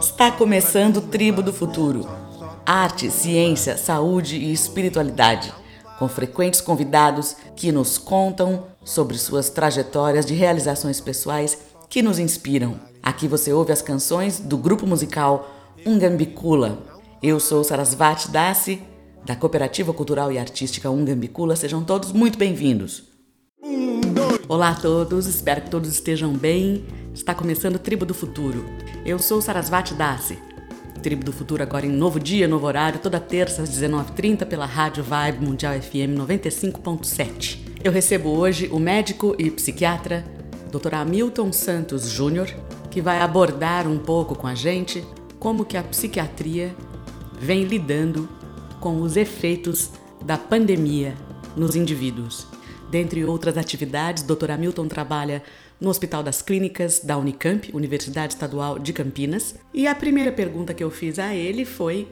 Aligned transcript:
Está 0.00 0.32
começando 0.32 1.00
Tribo 1.00 1.42
do 1.42 1.52
Futuro. 1.52 2.08
Arte, 2.66 3.10
ciência, 3.10 3.76
saúde 3.76 4.36
e 4.36 4.52
espiritualidade, 4.52 5.52
com 5.98 6.08
frequentes 6.08 6.60
convidados 6.60 7.36
que 7.54 7.70
nos 7.70 7.98
contam 7.98 8.64
sobre 8.84 9.16
suas 9.16 9.48
trajetórias 9.48 10.26
de 10.26 10.34
realizações 10.34 11.00
pessoais 11.00 11.58
que 11.88 12.02
nos 12.02 12.18
inspiram. 12.18 12.80
Aqui 13.02 13.28
você 13.28 13.52
ouve 13.52 13.72
as 13.72 13.80
canções 13.80 14.40
do 14.40 14.56
grupo 14.56 14.86
musical 14.86 15.48
Ungambicula. 15.86 16.78
Eu 17.22 17.38
sou 17.38 17.62
Sarasvati 17.62 18.30
Dasi, 18.30 18.82
da 19.24 19.36
Cooperativa 19.36 19.92
Cultural 19.92 20.32
e 20.32 20.38
Artística 20.38 20.90
Ungambicula. 20.90 21.54
Sejam 21.56 21.84
todos 21.84 22.12
muito 22.12 22.38
bem-vindos. 22.38 23.04
Olá 24.48 24.70
a 24.70 24.74
todos, 24.74 25.26
espero 25.26 25.60
que 25.60 25.68
todos 25.68 25.90
estejam 25.90 26.32
bem. 26.32 26.82
Está 27.12 27.34
começando 27.34 27.78
Tribo 27.78 28.06
do 28.06 28.14
Futuro. 28.14 28.64
Eu 29.04 29.18
sou 29.18 29.42
Sarasvati 29.42 29.92
Dasi. 29.92 30.38
Tribo 31.02 31.22
do 31.22 31.34
Futuro 31.34 31.62
agora 31.62 31.84
em 31.84 31.90
novo 31.90 32.18
dia, 32.18 32.48
novo 32.48 32.66
horário, 32.66 32.98
toda 32.98 33.20
terça 33.20 33.60
às 33.60 33.68
19h30 33.68 34.46
pela 34.46 34.64
Rádio 34.64 35.04
Vibe 35.04 35.44
Mundial 35.44 35.74
FM 35.78 36.16
95.7. 36.16 37.58
Eu 37.84 37.92
recebo 37.92 38.30
hoje 38.30 38.70
o 38.72 38.78
médico 38.78 39.36
e 39.38 39.50
psiquiatra 39.50 40.24
Dr. 40.72 40.94
Hamilton 40.94 41.52
Santos 41.52 42.08
Júnior, 42.08 42.48
que 42.90 43.02
vai 43.02 43.20
abordar 43.20 43.86
um 43.86 43.98
pouco 43.98 44.34
com 44.34 44.46
a 44.46 44.54
gente 44.54 45.04
como 45.38 45.62
que 45.62 45.76
a 45.76 45.82
psiquiatria 45.82 46.74
vem 47.38 47.64
lidando 47.64 48.26
com 48.80 49.02
os 49.02 49.14
efeitos 49.14 49.90
da 50.24 50.38
pandemia 50.38 51.14
nos 51.54 51.76
indivíduos. 51.76 52.46
Dentre 52.90 53.24
outras 53.24 53.58
atividades, 53.58 54.22
Dr. 54.22 54.50
Hamilton 54.50 54.88
trabalha 54.88 55.42
no 55.80 55.90
Hospital 55.90 56.22
das 56.22 56.40
Clínicas 56.40 57.00
da 57.00 57.18
Unicamp, 57.18 57.70
Universidade 57.74 58.32
Estadual 58.32 58.78
de 58.78 58.92
Campinas. 58.92 59.54
E 59.74 59.86
a 59.86 59.94
primeira 59.94 60.32
pergunta 60.32 60.72
que 60.72 60.82
eu 60.82 60.90
fiz 60.90 61.18
a 61.18 61.34
ele 61.34 61.64
foi 61.64 62.08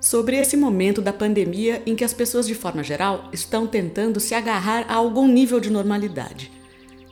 sobre 0.00 0.36
esse 0.36 0.56
momento 0.56 1.02
da 1.02 1.12
pandemia 1.12 1.82
em 1.84 1.94
que 1.94 2.04
as 2.04 2.14
pessoas, 2.14 2.46
de 2.46 2.54
forma 2.54 2.82
geral, 2.82 3.28
estão 3.32 3.66
tentando 3.66 4.20
se 4.20 4.34
agarrar 4.34 4.86
a 4.88 4.94
algum 4.94 5.26
nível 5.26 5.60
de 5.60 5.70
normalidade, 5.70 6.50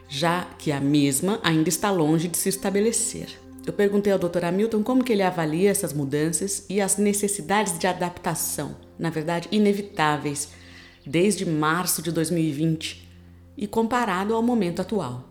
já 0.08 0.46
que 0.58 0.72
a 0.72 0.80
mesma 0.80 1.40
ainda 1.42 1.68
está 1.68 1.90
longe 1.90 2.28
de 2.28 2.38
se 2.38 2.48
estabelecer. 2.48 3.28
Eu 3.66 3.72
perguntei 3.72 4.12
ao 4.12 4.18
Dr. 4.18 4.44
Hamilton 4.44 4.82
como 4.84 5.02
que 5.02 5.12
ele 5.12 5.22
avalia 5.22 5.70
essas 5.70 5.92
mudanças 5.92 6.64
e 6.70 6.80
as 6.80 6.96
necessidades 6.96 7.76
de 7.76 7.88
adaptação, 7.88 8.76
na 8.96 9.10
verdade, 9.10 9.48
inevitáveis, 9.50 10.50
desde 11.06 11.46
março 11.46 12.02
de 12.02 12.10
2020 12.10 13.08
e 13.56 13.66
comparado 13.66 14.34
ao 14.34 14.42
momento 14.42 14.82
atual 14.82 15.30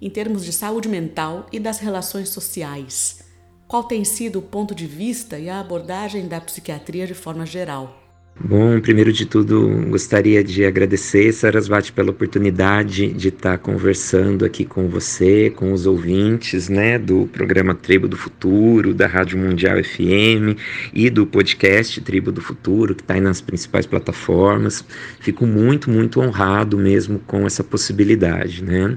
em 0.00 0.10
termos 0.10 0.44
de 0.44 0.52
saúde 0.52 0.88
mental 0.88 1.46
e 1.52 1.60
das 1.60 1.78
relações 1.78 2.28
sociais? 2.28 3.22
Qual 3.68 3.84
tem 3.84 4.04
sido 4.04 4.40
o 4.40 4.42
ponto 4.42 4.74
de 4.74 4.86
vista 4.86 5.38
e 5.38 5.48
a 5.48 5.60
abordagem 5.60 6.26
da 6.26 6.40
psiquiatria 6.40 7.06
de 7.06 7.14
forma 7.14 7.46
geral? 7.46 8.01
Bom, 8.40 8.80
primeiro 8.80 9.12
de 9.12 9.26
tudo, 9.26 9.68
gostaria 9.90 10.42
de 10.42 10.64
agradecer, 10.64 11.32
Sarasvati, 11.32 11.92
pela 11.92 12.10
oportunidade 12.10 13.12
de 13.12 13.28
estar 13.28 13.58
conversando 13.58 14.44
aqui 14.46 14.64
com 14.64 14.88
você, 14.88 15.50
com 15.50 15.70
os 15.72 15.86
ouvintes, 15.86 16.68
né, 16.68 16.98
do 16.98 17.26
programa 17.26 17.74
Tribo 17.74 18.08
do 18.08 18.16
Futuro, 18.16 18.94
da 18.94 19.06
Rádio 19.06 19.38
Mundial 19.38 19.76
FM 19.84 20.58
e 20.94 21.10
do 21.10 21.26
podcast 21.26 22.00
Tribo 22.00 22.32
do 22.32 22.40
Futuro, 22.40 22.94
que 22.94 23.02
está 23.02 23.14
aí 23.14 23.20
nas 23.20 23.42
principais 23.42 23.84
plataformas. 23.84 24.82
Fico 25.20 25.46
muito, 25.46 25.90
muito 25.90 26.18
honrado 26.18 26.78
mesmo 26.78 27.18
com 27.20 27.46
essa 27.46 27.62
possibilidade, 27.62 28.64
né. 28.64 28.96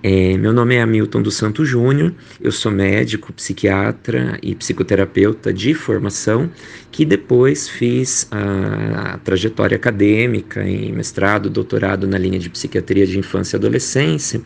É, 0.00 0.38
meu 0.38 0.52
nome 0.52 0.76
é 0.76 0.80
Hamilton 0.80 1.22
dos 1.22 1.34
Santos 1.34 1.68
Júnior, 1.68 2.14
eu 2.40 2.52
sou 2.52 2.70
médico, 2.70 3.32
psiquiatra 3.32 4.38
e 4.40 4.54
psicoterapeuta 4.54 5.52
de 5.52 5.74
formação, 5.74 6.48
que 6.92 7.04
depois 7.04 7.68
fiz 7.68 8.28
a, 8.30 9.14
a 9.14 9.18
trajetória 9.18 9.74
acadêmica 9.74 10.62
em 10.62 10.92
mestrado, 10.92 11.50
doutorado 11.50 12.06
na 12.06 12.16
linha 12.16 12.38
de 12.38 12.48
psiquiatria 12.48 13.08
de 13.08 13.18
infância 13.18 13.56
e 13.56 13.58
adolescência, 13.58 14.40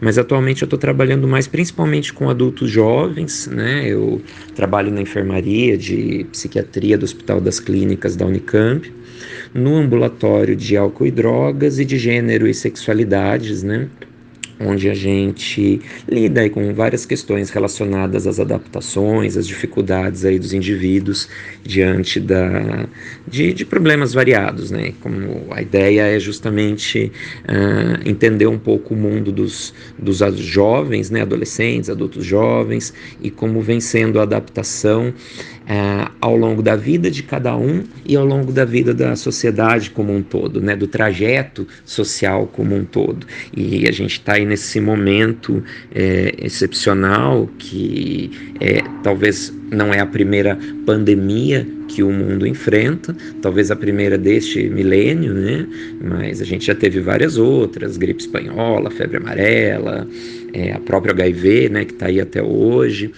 mas 0.00 0.16
atualmente 0.16 0.62
eu 0.62 0.66
estou 0.66 0.78
trabalhando 0.78 1.28
mais 1.28 1.46
principalmente 1.46 2.10
com 2.10 2.30
adultos 2.30 2.70
jovens, 2.70 3.46
né? 3.46 3.86
Eu 3.86 4.22
trabalho 4.54 4.90
na 4.90 5.02
enfermaria 5.02 5.76
de 5.76 6.24
psiquiatria 6.32 6.96
do 6.96 7.04
Hospital 7.04 7.42
das 7.42 7.60
Clínicas 7.60 8.16
da 8.16 8.24
Unicamp, 8.24 8.90
no 9.52 9.76
ambulatório 9.76 10.56
de 10.56 10.78
álcool 10.78 11.06
e 11.06 11.10
drogas 11.10 11.78
e 11.78 11.84
de 11.84 11.98
gênero 11.98 12.46
e 12.48 12.54
sexualidades, 12.54 13.62
né? 13.62 13.90
Onde 14.60 14.88
a 14.88 14.94
gente 14.94 15.80
lida 16.08 16.48
com 16.50 16.72
várias 16.74 17.04
questões 17.04 17.50
relacionadas 17.50 18.26
às 18.26 18.38
adaptações, 18.38 19.36
às 19.36 19.46
dificuldades 19.46 20.24
aí 20.24 20.38
dos 20.38 20.52
indivíduos 20.52 21.28
diante 21.62 22.20
da, 22.20 22.86
de, 23.26 23.52
de 23.52 23.64
problemas 23.64 24.12
variados, 24.12 24.70
né? 24.70 24.92
Como 25.00 25.46
a 25.50 25.60
ideia 25.60 26.02
é 26.02 26.18
justamente 26.18 27.10
uh, 27.48 28.08
entender 28.08 28.46
um 28.46 28.58
pouco 28.58 28.94
o 28.94 28.96
mundo 28.96 29.32
dos, 29.32 29.74
dos 29.98 30.18
jovens, 30.38 31.10
né? 31.10 31.22
Adolescentes, 31.22 31.90
adultos 31.90 32.24
jovens 32.24 32.92
e 33.20 33.30
como 33.30 33.60
vem 33.60 33.80
sendo 33.80 34.20
a 34.20 34.22
adaptação 34.22 35.12
uh, 35.64 36.10
ao 36.20 36.36
longo 36.36 36.62
da 36.62 36.76
vida 36.76 37.10
de 37.10 37.22
cada 37.22 37.56
um 37.56 37.84
e 38.04 38.16
ao 38.16 38.24
longo 38.24 38.52
da 38.52 38.64
vida 38.64 38.92
da 38.94 39.16
sociedade 39.16 39.90
como 39.90 40.14
um 40.14 40.22
todo, 40.22 40.60
né? 40.60 40.76
Do 40.76 40.86
trajeto 40.86 41.66
social 41.84 42.46
como 42.46 42.74
um 42.74 42.84
todo. 42.84 43.26
E 43.54 43.88
a 43.88 43.92
gente 43.92 44.12
está 44.12 44.34
aí 44.34 44.44
nesse 44.44 44.80
momento 44.80 45.62
é, 45.94 46.34
excepcional 46.38 47.48
que 47.58 48.30
é, 48.60 48.82
talvez 49.02 49.52
não 49.70 49.92
é 49.92 50.00
a 50.00 50.06
primeira 50.06 50.58
pandemia 50.86 51.66
que 51.88 52.02
o 52.02 52.10
mundo 52.10 52.46
enfrenta, 52.46 53.14
talvez 53.42 53.70
a 53.70 53.76
primeira 53.76 54.16
deste 54.16 54.68
milênio, 54.68 55.34
né? 55.34 55.66
Mas 56.02 56.40
a 56.40 56.44
gente 56.44 56.66
já 56.66 56.74
teve 56.74 57.00
várias 57.00 57.36
outras, 57.36 57.96
gripe 57.96 58.20
espanhola, 58.20 58.90
febre 58.90 59.16
amarela, 59.16 60.06
é, 60.52 60.72
a 60.72 60.80
própria 60.80 61.12
HIV, 61.12 61.68
né? 61.68 61.84
Que 61.84 61.92
está 61.92 62.06
aí 62.06 62.20
até 62.20 62.42
hoje 62.42 63.12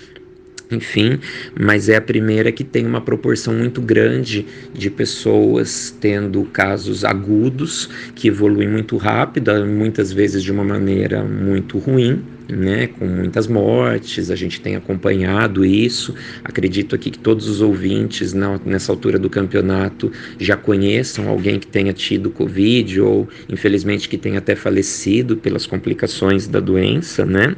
enfim, 0.70 1.18
mas 1.58 1.88
é 1.88 1.96
a 1.96 2.00
primeira 2.00 2.50
que 2.50 2.64
tem 2.64 2.86
uma 2.86 3.00
proporção 3.00 3.54
muito 3.54 3.80
grande 3.80 4.46
de 4.74 4.90
pessoas 4.90 5.96
tendo 6.00 6.42
casos 6.44 7.04
agudos 7.04 7.88
que 8.14 8.28
evoluem 8.28 8.68
muito 8.68 8.96
rápido, 8.96 9.52
muitas 9.66 10.12
vezes 10.12 10.42
de 10.42 10.50
uma 10.50 10.64
maneira 10.64 11.22
muito 11.22 11.78
ruim, 11.78 12.22
né, 12.48 12.86
com 12.86 13.06
muitas 13.06 13.46
mortes, 13.46 14.30
a 14.30 14.36
gente 14.36 14.60
tem 14.60 14.76
acompanhado 14.76 15.64
isso. 15.64 16.14
Acredito 16.44 16.94
aqui 16.94 17.10
que 17.10 17.18
todos 17.18 17.48
os 17.48 17.60
ouvintes 17.60 18.32
na, 18.32 18.60
nessa 18.64 18.92
altura 18.92 19.18
do 19.18 19.28
campeonato 19.28 20.12
já 20.38 20.56
conheçam 20.56 21.28
alguém 21.28 21.58
que 21.58 21.66
tenha 21.66 21.92
tido 21.92 22.30
Covid 22.30 23.00
ou, 23.00 23.28
infelizmente, 23.48 24.08
que 24.08 24.16
tenha 24.16 24.38
até 24.38 24.54
falecido 24.54 25.36
pelas 25.36 25.66
complicações 25.66 26.46
da 26.46 26.60
doença, 26.60 27.26
né? 27.26 27.56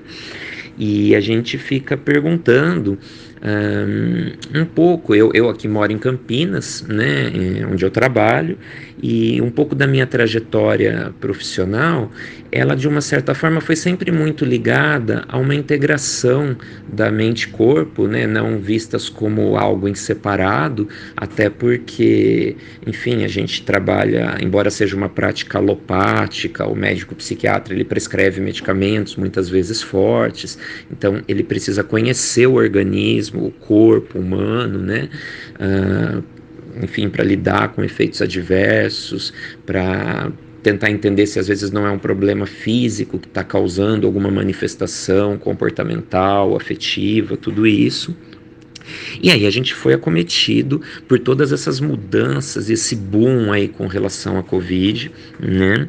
E 0.78 1.14
a 1.16 1.20
gente 1.20 1.58
fica 1.58 1.96
perguntando 1.96 2.96
um, 3.42 4.60
um 4.60 4.64
pouco. 4.64 5.14
Eu, 5.14 5.30
eu 5.34 5.48
aqui 5.48 5.66
moro 5.66 5.92
em 5.92 5.98
Campinas, 5.98 6.84
né, 6.88 7.66
onde 7.70 7.84
eu 7.84 7.90
trabalho, 7.90 8.56
e 9.02 9.40
um 9.40 9.50
pouco 9.50 9.74
da 9.74 9.86
minha 9.86 10.06
trajetória 10.06 11.12
profissional, 11.20 12.10
ela 12.50 12.74
de 12.74 12.88
uma 12.88 13.00
certa 13.00 13.34
forma 13.34 13.60
foi 13.60 13.76
sempre 13.76 14.10
muito 14.10 14.44
ligada 14.44 15.24
a 15.28 15.36
uma 15.38 15.54
integração 15.54 16.56
da 16.90 17.10
mente-corpo, 17.10 18.06
né, 18.06 18.26
não 18.26 18.58
vistas 18.58 19.08
como 19.08 19.56
algo 19.56 19.86
em 19.88 19.94
separado, 19.94 20.88
até 21.16 21.50
porque, 21.50 22.56
enfim, 22.86 23.24
a 23.24 23.28
gente 23.28 23.62
trabalha, 23.62 24.36
embora 24.40 24.70
seja 24.70 24.96
uma 24.96 25.08
prática 25.08 25.58
alopática, 25.58 26.66
o 26.66 26.74
médico 26.74 27.14
psiquiatra 27.14 27.74
ele 27.74 27.84
prescreve 27.84 28.40
medicamentos 28.40 29.16
muitas 29.16 29.48
vezes 29.48 29.82
fortes, 29.82 30.58
então 30.90 31.22
ele 31.28 31.42
precisa 31.42 31.84
conhecer 31.84 32.46
o 32.46 32.54
organismo, 32.54 33.46
o 33.46 33.50
corpo 33.50 34.18
humano, 34.18 34.78
né? 34.78 35.08
Uh, 35.60 36.37
enfim, 36.82 37.08
para 37.08 37.24
lidar 37.24 37.68
com 37.72 37.82
efeitos 37.82 38.22
adversos, 38.22 39.32
para 39.66 40.30
tentar 40.62 40.90
entender 40.90 41.26
se 41.26 41.38
às 41.38 41.48
vezes 41.48 41.70
não 41.70 41.86
é 41.86 41.90
um 41.90 41.98
problema 41.98 42.46
físico 42.46 43.18
que 43.18 43.28
está 43.28 43.44
causando 43.44 44.06
alguma 44.06 44.30
manifestação 44.30 45.38
comportamental, 45.38 46.56
afetiva, 46.56 47.36
tudo 47.36 47.66
isso. 47.66 48.16
E 49.22 49.30
aí 49.30 49.46
a 49.46 49.50
gente 49.50 49.74
foi 49.74 49.94
acometido 49.94 50.80
por 51.06 51.18
todas 51.18 51.52
essas 51.52 51.80
mudanças, 51.80 52.70
esse 52.70 52.94
boom 52.94 53.52
aí 53.52 53.68
com 53.68 53.86
relação 53.86 54.38
à 54.38 54.42
Covid, 54.42 55.10
né? 55.40 55.88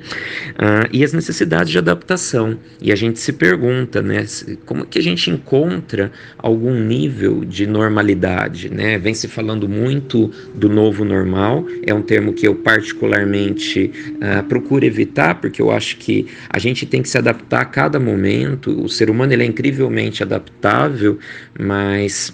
Ah, 0.58 0.88
e 0.92 1.04
as 1.04 1.14
necessidades 1.14 1.72
de 1.72 1.78
adaptação. 1.78 2.58
E 2.82 2.92
a 2.92 2.96
gente 2.96 3.20
se 3.20 3.34
pergunta, 3.34 4.02
né? 4.02 4.26
Como 4.66 4.86
que 4.86 5.00
a 5.00 5.02
gente 5.02 5.30
encontra 5.30 6.12
algum 6.38 6.74
nível 6.74 7.44
de 7.46 7.68
normalidade, 7.68 8.70
né? 8.70 8.98
Vem 8.98 9.14
se 9.14 9.28
falando 9.28 9.68
muito 9.68 10.32
do 10.54 10.70
novo 10.70 11.04
normal, 11.06 11.66
é 11.86 11.94
um 11.94 12.02
termo 12.02 12.34
que 12.34 12.48
eu 12.48 12.56
particularmente 12.56 13.92
ah, 14.22 14.44
procuro 14.44 14.86
evitar, 14.86 15.36
porque 15.36 15.62
eu 15.62 15.72
acho 15.72 15.98
que 15.98 16.28
a 16.50 16.60
gente 16.60 16.86
tem 16.86 17.02
que 17.02 17.10
se 17.10 17.18
adaptar 17.18 17.62
a 17.62 17.66
cada 17.66 18.00
momento. 18.00 18.84
O 18.84 18.90
ser 18.90 19.10
humano 19.10 19.34
ele 19.34 19.44
é 19.44 19.46
incrivelmente 19.46 20.24
adaptável, 20.24 21.20
mas 21.58 22.34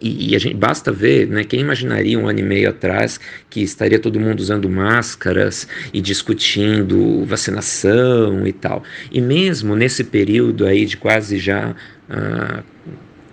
e, 0.00 0.32
e, 0.32 0.36
a 0.36 0.38
gente 0.38 0.54
basta 0.54 0.92
ver, 0.92 1.26
né? 1.28 1.44
Quem 1.44 1.60
imaginaria 1.60 2.18
um 2.18 2.28
ano 2.28 2.40
e 2.40 2.42
meio 2.42 2.68
atrás 2.68 3.18
que 3.48 3.60
estaria 3.62 3.98
todo 3.98 4.20
mundo 4.20 4.40
usando 4.40 4.68
máscaras 4.68 5.66
e 5.92 6.00
discutindo 6.00 7.24
vacinação 7.24 8.46
e 8.46 8.52
tal. 8.52 8.82
E 9.10 9.20
mesmo 9.20 9.74
nesse 9.74 10.04
período 10.04 10.66
aí 10.66 10.84
de 10.84 10.96
quase 10.96 11.38
já 11.38 11.74
uh, 12.10 12.75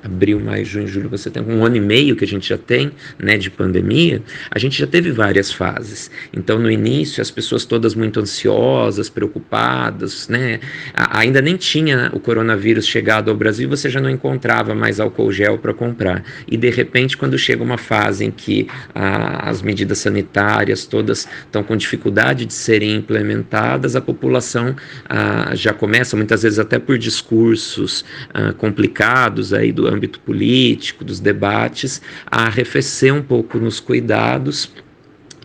abril, 0.04 0.40
maio, 0.40 0.66
junho, 0.66 0.88
julho, 0.88 1.10
você 1.10 1.30
tem 1.30 1.44
um 1.44 1.66
ano 1.66 1.78
e 1.78 1.82
meio 1.82 2.16
que 2.16 2.26
a 2.26 2.28
gente 2.28 2.48
já 2.50 2.58
tem, 2.58 2.92
né, 3.18 3.38
de 3.38 3.50
pandemia, 3.50 4.22
a 4.52 4.60
gente 4.60 4.78
já 4.78 4.88
teve 4.88 5.12
várias 5.12 5.52
fases. 5.52 6.12
Então, 6.36 6.60
no 6.60 6.70
início, 6.70 7.22
as 7.22 7.32
pessoas 7.32 7.66
todas 7.66 7.96
muito 7.96 8.20
ansiosas, 8.20 9.10
preocupadas, 9.10 10.28
né, 10.28 10.60
ainda 10.94 11.42
nem 11.42 11.56
tinha 11.56 12.12
o 12.14 12.20
coronavírus 12.20 12.86
chegado 12.86 13.30
ao 13.30 13.38
Brasil, 13.38 13.70
você 13.70 13.90
já 13.90 14.02
não 14.02 14.10
encontrava 14.10 14.76
mais 14.76 15.00
álcool 15.00 15.32
gel 15.32 15.58
para 15.58 15.74
comprar. 15.74 16.24
E 16.48 16.58
de 16.58 16.70
repente, 16.70 17.18
quando 17.18 17.38
chega 17.38 17.64
uma 17.64 17.78
fase 17.78 18.26
em 18.26 18.32
que 18.32 18.68
as 18.94 19.62
medidas 19.62 20.00
sanitárias 20.00 20.86
todas 20.86 21.28
estão 21.46 21.64
com 21.64 21.76
dificuldade 21.76 22.46
de 22.46 22.54
serem 22.54 22.96
implementadas, 22.96 23.96
a 23.96 24.02
população 24.02 24.76
ah, 25.08 25.52
já 25.54 25.74
começa, 25.74 26.16
muitas 26.16 26.44
vezes 26.44 26.60
até 26.60 26.80
por 26.80 26.98
discursos 26.98 28.04
ah, 28.34 28.54
complicados 28.54 29.54
aí 29.54 29.72
do 29.72 29.93
âmbito 29.94 30.20
político, 30.20 31.04
dos 31.04 31.20
debates, 31.20 32.02
a 32.26 32.46
arrefecer 32.46 33.14
um 33.14 33.22
pouco 33.22 33.58
nos 33.58 33.80
cuidados 33.80 34.72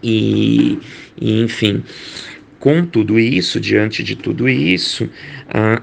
e, 0.03 0.79
e 1.17 1.41
enfim. 1.41 1.83
Com 2.58 2.84
tudo 2.84 3.20
isso, 3.20 3.60
diante 3.60 4.02
de 4.02 4.16
tudo 4.16 4.49
isso, 4.49 5.08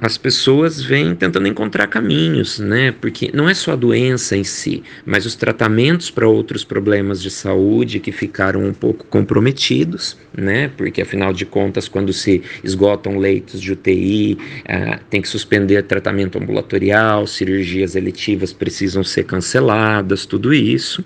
as 0.01 0.17
pessoas 0.17 0.81
vêm 0.81 1.15
tentando 1.15 1.47
encontrar 1.47 1.87
caminhos, 1.87 2.59
né? 2.59 2.91
Porque 2.91 3.31
não 3.33 3.47
é 3.47 3.53
só 3.53 3.71
a 3.71 3.75
doença 3.77 4.35
em 4.35 4.43
si, 4.43 4.83
mas 5.05 5.25
os 5.25 5.35
tratamentos 5.35 6.11
para 6.11 6.27
outros 6.27 6.65
problemas 6.65 7.21
de 7.21 7.31
saúde 7.31 8.01
que 8.01 8.11
ficaram 8.11 8.61
um 8.61 8.73
pouco 8.73 9.05
comprometidos, 9.05 10.17
né? 10.37 10.69
Porque 10.75 11.01
afinal 11.01 11.31
de 11.31 11.45
contas, 11.45 11.87
quando 11.87 12.11
se 12.11 12.43
esgotam 12.61 13.17
leitos 13.17 13.61
de 13.61 13.71
UTI, 13.71 14.37
tem 15.09 15.21
que 15.21 15.29
suspender 15.29 15.83
tratamento 15.83 16.37
ambulatorial, 16.37 17.25
cirurgias 17.25 17.95
eletivas 17.95 18.51
precisam 18.51 19.01
ser 19.01 19.23
canceladas, 19.23 20.25
tudo 20.25 20.53
isso 20.53 21.03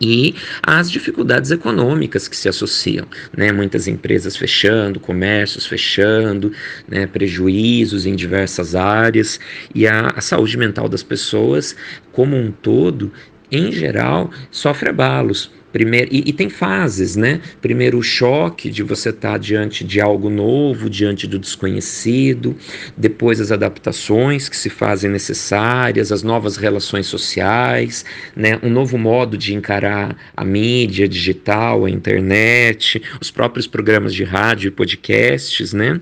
e 0.00 0.34
as 0.62 0.90
dificuldades 0.90 1.50
econômicas 1.50 2.28
que 2.28 2.36
se 2.36 2.48
associam, 2.48 3.06
né? 3.36 3.52
Muitas 3.52 3.86
empresas 3.86 4.36
fechando, 4.36 4.98
comércios 4.98 5.66
fechando, 5.66 6.52
né? 6.88 7.06
prejuízos 7.06 8.06
em 8.06 8.14
diversas 8.14 8.74
áreas 8.74 9.38
e 9.74 9.86
a, 9.86 10.08
a 10.16 10.20
saúde 10.20 10.56
mental 10.56 10.88
das 10.88 11.02
pessoas 11.02 11.76
como 12.12 12.36
um 12.36 12.50
todo, 12.50 13.12
em 13.50 13.70
geral, 13.70 14.30
sofre 14.50 14.90
abalos 14.90 15.50
Primeiro, 15.74 16.08
e, 16.12 16.22
e, 16.28 16.32
tem 16.32 16.48
fases, 16.48 17.16
né? 17.16 17.40
Primeiro 17.60 17.98
o 17.98 18.02
choque 18.02 18.70
de 18.70 18.80
você 18.84 19.08
estar 19.08 19.32
tá 19.32 19.38
diante 19.38 19.82
de 19.82 20.00
algo 20.00 20.30
novo, 20.30 20.88
diante 20.88 21.26
do 21.26 21.36
desconhecido, 21.36 22.56
depois 22.96 23.40
as 23.40 23.50
adaptações 23.50 24.48
que 24.48 24.56
se 24.56 24.70
fazem 24.70 25.10
necessárias, 25.10 26.12
as 26.12 26.22
novas 26.22 26.56
relações 26.56 27.08
sociais, 27.08 28.04
né? 28.36 28.56
Um 28.62 28.70
novo 28.70 28.96
modo 28.96 29.36
de 29.36 29.52
encarar 29.52 30.16
a 30.36 30.44
mídia 30.44 31.08
digital, 31.08 31.86
a 31.86 31.90
internet, 31.90 33.02
os 33.20 33.32
próprios 33.32 33.66
programas 33.66 34.14
de 34.14 34.22
rádio 34.22 34.68
e 34.68 34.70
podcasts, 34.70 35.72
né? 35.72 36.00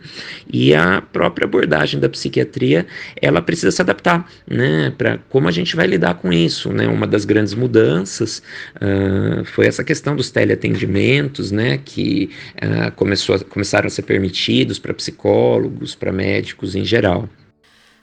E 0.53 0.75
a 0.75 1.01
própria 1.01 1.47
abordagem 1.47 1.99
da 1.99 2.11
psiquiatria, 2.11 2.87
ela 3.23 3.41
precisa 3.41 3.71
se 3.71 3.81
adaptar, 3.81 4.31
né? 4.47 4.93
Para 4.99 5.17
como 5.31 5.49
a 5.49 5.51
gente 5.51 5.75
vai 5.75 5.87
lidar 5.87 6.17
com 6.17 6.31
isso, 6.31 6.71
né? 6.75 6.87
Uma 6.87 7.07
das 7.07 7.25
grandes 7.25 7.55
mudanças 7.55 8.43
uh, 8.77 9.43
foi 9.47 9.62
foi 9.62 9.69
essa 9.69 9.85
questão 9.85 10.17
dos 10.17 10.29
teleatendimentos, 10.29 11.53
né, 11.53 11.79
que 11.79 12.31
uh, 12.56 12.91
começou 12.97 13.38
começaram 13.44 13.87
a 13.87 13.91
ser 13.91 14.03
permitidos 14.03 14.76
para 14.76 14.93
psicólogos, 14.93 15.94
para 15.94 16.11
médicos 16.11 16.75
em 16.75 16.85
geral. 16.85 17.29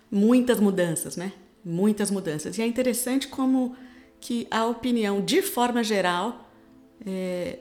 Muitas 0.10 0.58
mudanças, 0.58 1.18
né? 1.18 1.34
Muitas 1.64 2.10
mudanças. 2.10 2.58
E 2.58 2.62
é 2.62 2.66
interessante 2.66 3.28
como 3.28 3.76
que 4.22 4.48
a 4.50 4.66
opinião, 4.66 5.20
de 5.22 5.42
forma 5.42 5.84
geral, 5.84 6.50
é, 7.06 7.60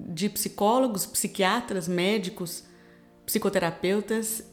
de 0.00 0.28
psicólogos, 0.28 1.06
psiquiatras, 1.06 1.86
médicos, 1.86 2.64
psicoterapeutas, 3.24 4.44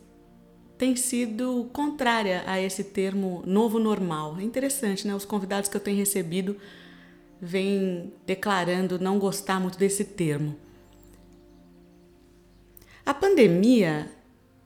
tem 0.78 0.96
sido 0.96 1.72
contrária 1.74 2.44
a 2.46 2.62
esse 2.62 2.84
termo 2.84 3.42
novo 3.48 3.80
normal. 3.80 4.38
É 4.40 4.44
interessante, 4.44 5.08
né? 5.08 5.16
Os 5.16 5.26
convidados 5.26 5.68
que 5.68 5.76
eu 5.76 5.82
tenho 5.82 5.98
recebido 5.98 6.56
vem 7.46 8.12
declarando 8.26 8.98
não 8.98 9.20
gostar 9.20 9.60
muito 9.60 9.78
desse 9.78 10.04
termo. 10.04 10.56
A 13.06 13.14
pandemia, 13.14 14.12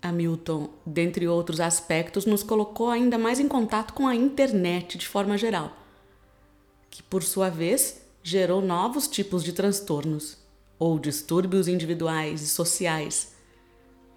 Hamilton, 0.01 0.69
dentre 0.85 1.27
outros 1.27 1.59
aspectos, 1.59 2.25
nos 2.25 2.41
colocou 2.41 2.89
ainda 2.89 3.17
mais 3.17 3.37
em 3.37 3.49
contato 3.49 3.93
com 3.93 4.07
a 4.07 4.15
internet 4.15 4.97
de 4.97 5.05
forma 5.05 5.37
geral, 5.37 5.75
que 6.89 7.03
por 7.03 7.21
sua 7.21 7.49
vez 7.49 8.01
gerou 8.23 8.61
novos 8.61 9.09
tipos 9.09 9.43
de 9.43 9.51
transtornos 9.51 10.37
ou 10.77 10.97
distúrbios 10.97 11.67
individuais 11.67 12.41
e 12.41 12.47
sociais. 12.47 13.35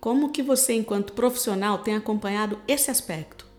Como 0.01 0.31
que 0.31 0.43
você, 0.43 0.75
enquanto 0.75 1.15
profissional, 1.15 1.79
tem 1.79 1.97
acompanhado 1.97 2.61
esse 2.69 2.93
aspecto? 2.93 3.52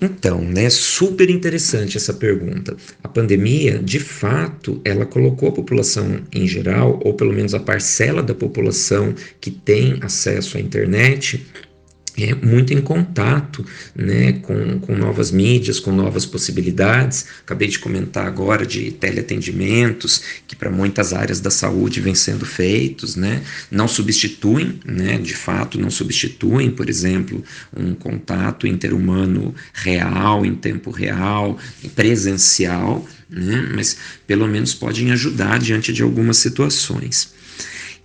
Então, 0.00 0.40
né, 0.40 0.70
super 0.70 1.28
interessante 1.28 1.96
essa 1.96 2.14
pergunta. 2.14 2.76
A 3.02 3.08
pandemia, 3.08 3.78
de 3.78 3.98
fato, 3.98 4.80
ela 4.84 5.04
colocou 5.04 5.48
a 5.48 5.52
população 5.52 6.20
em 6.32 6.46
geral, 6.46 7.00
ou 7.04 7.14
pelo 7.14 7.32
menos 7.32 7.52
a 7.52 7.58
parcela 7.58 8.22
da 8.22 8.34
população 8.34 9.12
que 9.40 9.50
tem 9.50 9.98
acesso 10.00 10.56
à 10.56 10.60
internet, 10.60 11.44
é, 12.18 12.34
muito 12.34 12.72
em 12.72 12.80
contato 12.80 13.64
né, 13.94 14.32
com, 14.32 14.80
com 14.80 14.96
novas 14.96 15.30
mídias, 15.30 15.78
com 15.78 15.92
novas 15.92 16.26
possibilidades. 16.26 17.26
Acabei 17.42 17.68
de 17.68 17.78
comentar 17.78 18.26
agora 18.26 18.66
de 18.66 18.90
teleatendimentos, 18.90 20.22
que 20.46 20.56
para 20.56 20.70
muitas 20.70 21.12
áreas 21.12 21.40
da 21.40 21.50
saúde 21.50 22.00
vêm 22.00 22.14
sendo 22.14 22.44
feitos, 22.44 23.16
né, 23.16 23.42
não 23.70 23.86
substituem, 23.86 24.80
né, 24.84 25.18
de 25.18 25.34
fato, 25.34 25.80
não 25.80 25.90
substituem, 25.90 26.70
por 26.70 26.88
exemplo, 26.88 27.42
um 27.76 27.94
contato 27.94 28.66
interhumano 28.66 29.54
real, 29.72 30.44
em 30.44 30.54
tempo 30.54 30.90
real, 30.90 31.58
presencial, 31.94 33.06
né, 33.30 33.68
mas 33.74 33.96
pelo 34.26 34.46
menos 34.46 34.74
podem 34.74 35.12
ajudar 35.12 35.58
diante 35.58 35.92
de 35.92 36.02
algumas 36.02 36.38
situações. 36.38 37.38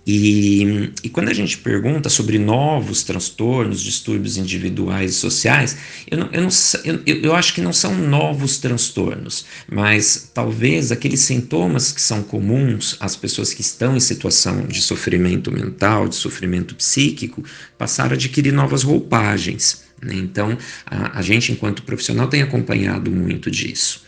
E, 0.06 0.90
e, 1.02 1.08
quando 1.08 1.30
a 1.30 1.34
gente 1.34 1.56
pergunta 1.56 2.10
sobre 2.10 2.38
novos 2.38 3.02
transtornos, 3.02 3.80
distúrbios 3.80 4.36
individuais 4.36 5.12
e 5.12 5.14
sociais, 5.14 5.76
eu, 6.10 6.18
não, 6.18 6.28
eu, 6.30 6.42
não, 6.42 6.48
eu, 6.84 7.16
eu 7.22 7.34
acho 7.34 7.54
que 7.54 7.62
não 7.62 7.72
são 7.72 7.94
novos 7.94 8.58
transtornos, 8.58 9.46
mas 9.70 10.30
talvez 10.34 10.92
aqueles 10.92 11.20
sintomas 11.20 11.90
que 11.90 12.02
são 12.02 12.22
comuns 12.22 12.96
às 13.00 13.16
pessoas 13.16 13.54
que 13.54 13.62
estão 13.62 13.96
em 13.96 14.00
situação 14.00 14.66
de 14.66 14.82
sofrimento 14.82 15.50
mental, 15.50 16.06
de 16.06 16.16
sofrimento 16.16 16.74
psíquico, 16.74 17.42
passaram 17.78 18.10
a 18.10 18.14
adquirir 18.14 18.52
novas 18.52 18.82
roupagens. 18.82 19.84
Né? 20.02 20.16
Então, 20.16 20.58
a, 20.84 21.18
a 21.18 21.22
gente, 21.22 21.50
enquanto 21.50 21.82
profissional, 21.82 22.28
tem 22.28 22.42
acompanhado 22.42 23.10
muito 23.10 23.50
disso 23.50 24.04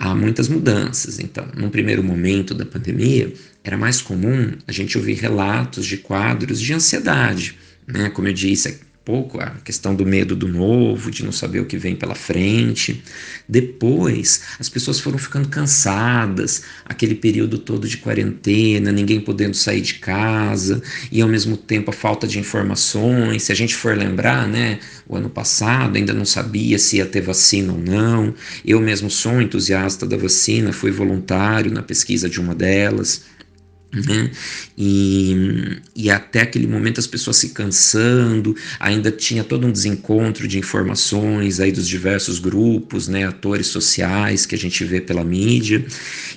há 0.00 0.14
muitas 0.14 0.48
mudanças. 0.48 1.20
Então, 1.20 1.46
num 1.54 1.68
primeiro 1.68 2.02
momento 2.02 2.54
da 2.54 2.64
pandemia, 2.64 3.30
era 3.62 3.76
mais 3.76 4.00
comum 4.00 4.52
a 4.66 4.72
gente 4.72 4.96
ouvir 4.96 5.14
relatos 5.14 5.86
de 5.86 5.98
quadros 5.98 6.60
de 6.60 6.72
ansiedade, 6.72 7.58
né? 7.86 8.08
Como 8.10 8.28
eu 8.28 8.32
disse, 8.32 8.80
pouco 9.04 9.40
a 9.40 9.50
questão 9.64 9.94
do 9.94 10.06
medo 10.06 10.36
do 10.36 10.46
novo, 10.46 11.10
de 11.10 11.24
não 11.24 11.32
saber 11.32 11.58
o 11.58 11.64
que 11.64 11.76
vem 11.76 11.96
pela 11.96 12.14
frente. 12.14 13.02
Depois, 13.48 14.42
as 14.58 14.68
pessoas 14.68 15.00
foram 15.00 15.18
ficando 15.18 15.48
cansadas, 15.48 16.62
aquele 16.84 17.14
período 17.14 17.58
todo 17.58 17.88
de 17.88 17.96
quarentena, 17.96 18.92
ninguém 18.92 19.20
podendo 19.20 19.56
sair 19.56 19.80
de 19.80 19.94
casa, 19.94 20.82
e 21.10 21.20
ao 21.20 21.28
mesmo 21.28 21.56
tempo 21.56 21.90
a 21.90 21.94
falta 21.94 22.26
de 22.26 22.38
informações. 22.38 23.42
Se 23.42 23.52
a 23.52 23.54
gente 23.54 23.74
for 23.74 23.96
lembrar, 23.96 24.46
né, 24.46 24.78
o 25.08 25.16
ano 25.16 25.30
passado 25.30 25.96
ainda 25.96 26.12
não 26.12 26.24
sabia 26.24 26.78
se 26.78 26.98
ia 26.98 27.06
ter 27.06 27.20
vacina 27.20 27.72
ou 27.72 27.78
não. 27.80 28.32
Eu 28.64 28.80
mesmo 28.80 29.10
sou 29.10 29.40
entusiasta 29.42 30.06
da 30.06 30.16
vacina, 30.16 30.72
fui 30.72 30.90
voluntário 30.92 31.72
na 31.72 31.82
pesquisa 31.82 32.28
de 32.28 32.38
uma 32.38 32.54
delas. 32.54 33.24
Né? 33.92 34.30
E, 34.78 35.80
e 35.96 36.10
até 36.10 36.42
aquele 36.42 36.66
momento 36.66 37.00
as 37.00 37.06
pessoas 37.08 37.38
se 37.38 37.50
cansando, 37.50 38.54
ainda 38.78 39.10
tinha 39.10 39.42
todo 39.42 39.66
um 39.66 39.72
desencontro 39.72 40.46
de 40.46 40.58
informações 40.58 41.58
aí 41.58 41.72
dos 41.72 41.88
diversos 41.88 42.38
grupos, 42.38 43.08
né, 43.08 43.26
atores 43.26 43.66
sociais 43.66 44.46
que 44.46 44.54
a 44.54 44.58
gente 44.58 44.84
vê 44.84 45.00
pela 45.00 45.24
mídia. 45.24 45.84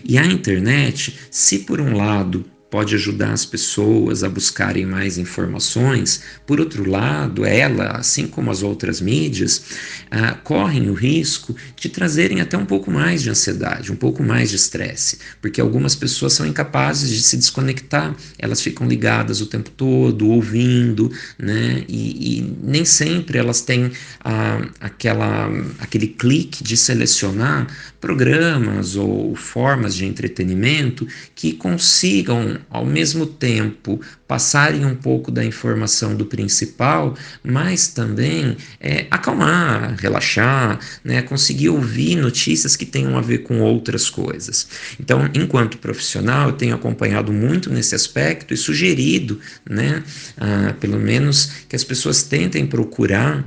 E 0.03 0.17
a 0.17 0.25
internet, 0.25 1.19
se 1.29 1.59
por 1.59 1.79
um 1.79 1.95
lado 1.95 2.43
pode 2.73 2.95
ajudar 2.95 3.31
as 3.31 3.45
pessoas 3.45 4.23
a 4.23 4.29
buscarem 4.29 4.83
mais 4.83 5.19
informações. 5.19 6.23
Por 6.43 6.59
outro 6.59 6.89
lado, 6.89 7.45
ela, 7.45 7.97
assim 7.97 8.25
como 8.25 8.49
as 8.49 8.63
outras 8.63 8.99
mídias, 8.99 9.63
ah, 10.09 10.33
correm 10.33 10.89
o 10.89 10.93
risco 10.95 11.55
de 11.75 11.87
trazerem 11.87 12.41
até 12.41 12.57
um 12.57 12.65
pouco 12.65 12.89
mais 12.89 13.21
de 13.21 13.29
ansiedade, 13.29 13.91
um 13.91 13.95
pouco 13.95 14.23
mais 14.23 14.49
de 14.49 14.55
estresse, 14.55 15.19
porque 15.39 15.61
algumas 15.61 15.93
pessoas 15.93 16.33
são 16.33 16.47
incapazes 16.47 17.11
de 17.11 17.21
se 17.21 17.37
desconectar, 17.37 18.15
elas 18.39 18.59
ficam 18.59 18.87
ligadas 18.87 19.39
o 19.39 19.45
tempo 19.45 19.69
todo, 19.69 20.29
ouvindo, 20.29 21.11
né? 21.37 21.83
E, 21.87 22.39
e 22.39 22.55
nem 22.63 22.83
sempre 22.85 23.37
elas 23.37 23.61
têm 23.61 23.91
ah, 24.23 24.67
aquela, 24.79 25.47
aquele 25.77 26.07
clique 26.07 26.63
de 26.63 26.75
selecionar 26.75 27.67
programas 28.01 28.95
ou 28.95 29.33
formas 29.35 29.95
de 29.95 30.05
entretenimento 30.05 31.07
que 31.35 31.53
consigam 31.53 32.59
ao 32.69 32.85
mesmo 32.85 33.25
tempo 33.25 33.99
passarem 34.27 34.85
um 34.85 34.95
pouco 34.95 35.31
da 35.31 35.43
informação 35.45 36.15
do 36.15 36.25
principal, 36.25 37.15
mas 37.43 37.87
também 37.87 38.57
é, 38.79 39.05
acalmar, 39.11 39.95
relaxar, 39.99 40.79
né, 41.03 41.21
conseguir 41.21 41.69
ouvir 41.69 42.15
notícias 42.15 42.75
que 42.75 42.85
tenham 42.85 43.17
a 43.17 43.21
ver 43.21 43.39
com 43.39 43.61
outras 43.61 44.09
coisas. 44.09 44.67
Então, 44.99 45.29
enquanto 45.33 45.77
profissional, 45.77 46.49
eu 46.49 46.55
tenho 46.55 46.75
acompanhado 46.75 47.31
muito 47.31 47.69
nesse 47.69 47.95
aspecto 47.95 48.53
e 48.53 48.57
sugerido, 48.57 49.39
né, 49.69 50.03
ah, 50.37 50.73
pelo 50.79 50.99
menos, 50.99 51.51
que 51.69 51.75
as 51.75 51.83
pessoas 51.83 52.23
tentem 52.23 52.65
procurar 52.65 53.45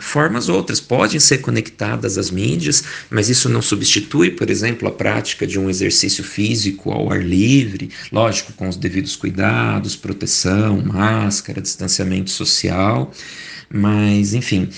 formas 0.00 0.48
outras. 0.48 0.80
Podem 0.80 1.20
ser 1.20 1.38
conectadas 1.38 2.18
às 2.18 2.30
mídias, 2.30 2.84
mas 3.10 3.28
isso 3.28 3.48
não 3.48 3.62
substitui, 3.62 4.30
por 4.30 4.50
exemplo, 4.50 4.88
a 4.88 4.92
prática 4.92 5.46
de 5.46 5.58
um 5.58 5.68
exercício 5.68 6.22
físico 6.22 6.90
ao 6.90 7.12
ar 7.12 7.22
livre, 7.22 7.90
lógico, 8.12 8.52
com 8.52 8.68
os 8.68 8.76
devidos 8.76 9.16
cuidados, 9.16 9.96
proteção, 9.96 10.80
máscara, 10.82 11.60
distanciamento 11.60 12.30
social, 12.30 13.12
mas 13.72 14.34
enfim. 14.34 14.68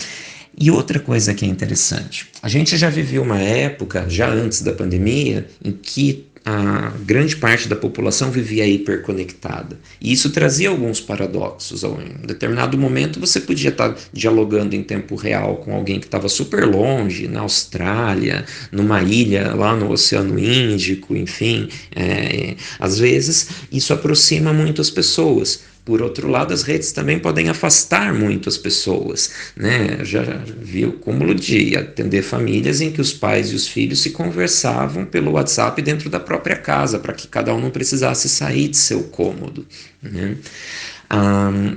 E 0.59 0.71
outra 0.71 1.01
coisa 1.01 1.33
que 1.33 1.45
é 1.45 1.49
interessante, 1.49 2.29
a 2.43 2.49
gente 2.49 2.77
já 2.77 2.91
viveu 2.91 3.23
uma 3.23 3.39
época, 3.39 4.05
já 4.09 4.29
antes 4.29 4.61
da 4.61 4.73
pandemia, 4.73 5.49
em 5.65 5.73
que 5.73 6.27
a 6.45 6.93
grande 7.05 7.37
parte 7.37 7.69
da 7.69 7.77
população 7.77 8.31
vivia 8.31 8.67
hiperconectada. 8.67 9.79
E 10.01 10.13
isso 10.13 10.31
trazia 10.31 10.69
alguns 10.69 11.01
paradoxos. 11.01 11.85
Em 11.85 12.27
determinado 12.27 12.77
momento 12.77 13.21
você 13.21 13.41
podia 13.41 13.71
estar 13.71 13.97
dialogando 14.13 14.75
em 14.75 14.83
tempo 14.83 15.15
real 15.15 15.57
com 15.59 15.75
alguém 15.75 16.01
que 16.01 16.07
estava 16.07 16.29
super 16.29 16.65
longe, 16.67 17.29
na 17.29 17.41
Austrália, 17.41 18.45
numa 18.73 19.03
ilha 19.03 19.55
lá 19.55 19.77
no 19.77 19.91
Oceano 19.91 20.39
Índico, 20.39 21.15
enfim. 21.15 21.69
É, 21.95 22.57
às 22.79 22.99
vezes 22.99 23.49
isso 23.71 23.93
aproxima 23.93 24.53
muitas 24.53 24.91
pessoas. 24.91 25.72
Por 25.85 26.01
outro 26.01 26.29
lado, 26.29 26.55
as 26.55 26.63
redes 26.63 26.93
também 26.93 27.19
podem 27.19 27.49
afastar 27.49 28.15
muito 28.15 28.49
as 28.49 28.57
pessoas. 28.57 29.33
Né? 29.57 29.99
Já 30.05 30.23
vi 30.23 30.85
o 30.85 30.93
cúmulo 30.93 31.35
de 31.35 31.77
atender 31.77 32.23
famílias 32.23 32.81
em 32.81 32.93
que 32.93 33.01
os 33.01 33.13
pais 33.13 33.51
e 33.51 33.55
os 33.57 33.67
filhos 33.67 34.01
se 34.01 34.11
conversavam 34.11 35.05
pelo 35.05 35.33
WhatsApp 35.33 35.83
dentro 35.83 36.09
da 36.09 36.21
própria 36.21 36.57
casa, 36.57 37.01
para 37.01 37.13
que 37.13 37.27
cada 37.27 37.53
um 37.53 37.61
não 37.61 37.71
precisasse 37.71 38.29
sair 38.29 38.69
de 38.69 38.77
seu 38.77 39.03
cômodo. 39.05 39.67
Né? 40.01 40.37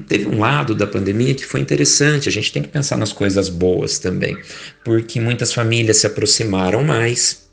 Teve 0.08 0.28
um 0.28 0.40
lado 0.40 0.76
da 0.76 0.88
pandemia 0.88 1.34
que 1.34 1.46
foi 1.46 1.60
interessante, 1.60 2.30
a 2.30 2.32
gente 2.32 2.54
tem 2.54 2.62
que 2.62 2.70
pensar 2.70 2.98
nas 2.98 3.12
coisas 3.12 3.50
boas 3.50 4.00
também, 4.00 4.38
porque 4.84 5.20
muitas 5.20 5.52
famílias 5.52 5.98
se 5.98 6.08
aproximaram 6.08 6.84
mais 6.84 7.45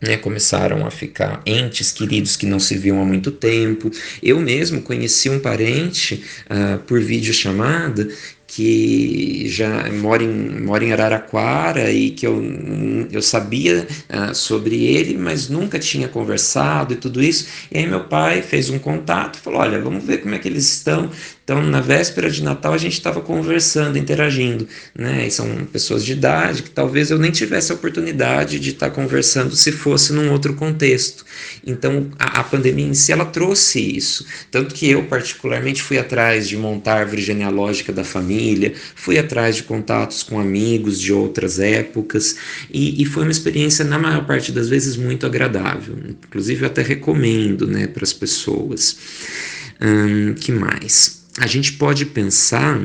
né, 0.00 0.16
começaram 0.16 0.86
a 0.86 0.90
ficar 0.90 1.42
entes 1.44 1.92
queridos 1.92 2.36
que 2.36 2.46
não 2.46 2.58
se 2.58 2.76
viam 2.76 3.00
há 3.00 3.04
muito 3.04 3.30
tempo. 3.30 3.90
Eu 4.22 4.40
mesmo 4.40 4.82
conheci 4.82 5.28
um 5.28 5.40
parente 5.40 6.24
uh, 6.50 6.78
por 6.80 7.00
videochamada 7.00 8.08
que 8.48 9.46
já 9.46 9.92
mora 9.92 10.24
em, 10.24 10.60
mora 10.62 10.82
em 10.82 10.90
Araraquara 10.90 11.92
e 11.92 12.10
que 12.10 12.26
eu, 12.26 12.42
eu 13.12 13.20
sabia 13.20 13.86
uh, 14.08 14.34
sobre 14.34 14.86
ele, 14.86 15.18
mas 15.18 15.50
nunca 15.50 15.78
tinha 15.78 16.08
conversado 16.08 16.94
e 16.94 16.96
tudo 16.96 17.22
isso. 17.22 17.46
E 17.70 17.78
aí 17.78 17.86
meu 17.86 18.04
pai 18.04 18.40
fez 18.40 18.70
um 18.70 18.78
contato, 18.78 19.38
falou, 19.38 19.60
olha, 19.60 19.78
vamos 19.80 20.02
ver 20.02 20.22
como 20.22 20.34
é 20.34 20.38
que 20.38 20.48
eles 20.48 20.64
estão. 20.64 21.10
Então, 21.48 21.62
na 21.62 21.80
véspera 21.80 22.30
de 22.30 22.44
Natal, 22.44 22.74
a 22.74 22.76
gente 22.76 22.92
estava 22.92 23.22
conversando, 23.22 23.96
interagindo, 23.96 24.68
né? 24.94 25.26
E 25.26 25.30
são 25.30 25.64
pessoas 25.64 26.04
de 26.04 26.12
idade 26.12 26.62
que 26.62 26.68
talvez 26.68 27.10
eu 27.10 27.18
nem 27.18 27.30
tivesse 27.30 27.72
a 27.72 27.74
oportunidade 27.74 28.60
de 28.60 28.68
estar 28.68 28.90
conversando 28.90 29.56
se 29.56 29.72
fosse 29.72 30.12
num 30.12 30.30
outro 30.30 30.52
contexto. 30.52 31.24
Então, 31.66 32.10
a, 32.18 32.40
a 32.40 32.44
pandemia 32.44 32.84
em 32.84 32.92
si, 32.92 33.12
ela 33.12 33.24
trouxe 33.24 33.80
isso. 33.80 34.26
Tanto 34.50 34.74
que 34.74 34.90
eu, 34.90 35.04
particularmente, 35.04 35.82
fui 35.82 35.96
atrás 35.96 36.46
de 36.46 36.54
montar 36.54 36.96
a 36.96 36.98
árvore 36.98 37.22
genealógica 37.22 37.94
da 37.94 38.04
família, 38.04 38.74
fui 38.94 39.18
atrás 39.18 39.56
de 39.56 39.62
contatos 39.62 40.22
com 40.22 40.38
amigos 40.38 41.00
de 41.00 41.14
outras 41.14 41.58
épocas, 41.58 42.36
e, 42.70 43.00
e 43.00 43.06
foi 43.06 43.22
uma 43.22 43.32
experiência, 43.32 43.86
na 43.86 43.98
maior 43.98 44.26
parte 44.26 44.52
das 44.52 44.68
vezes, 44.68 44.98
muito 44.98 45.24
agradável. 45.24 45.96
Inclusive, 46.26 46.60
eu 46.60 46.66
até 46.66 46.82
recomendo, 46.82 47.66
né, 47.66 47.86
para 47.86 48.04
as 48.04 48.12
pessoas. 48.12 48.98
Hum, 49.80 50.34
que 50.34 50.52
mais? 50.52 51.17
A 51.40 51.46
gente 51.46 51.72
pode 51.74 52.04
pensar 52.06 52.78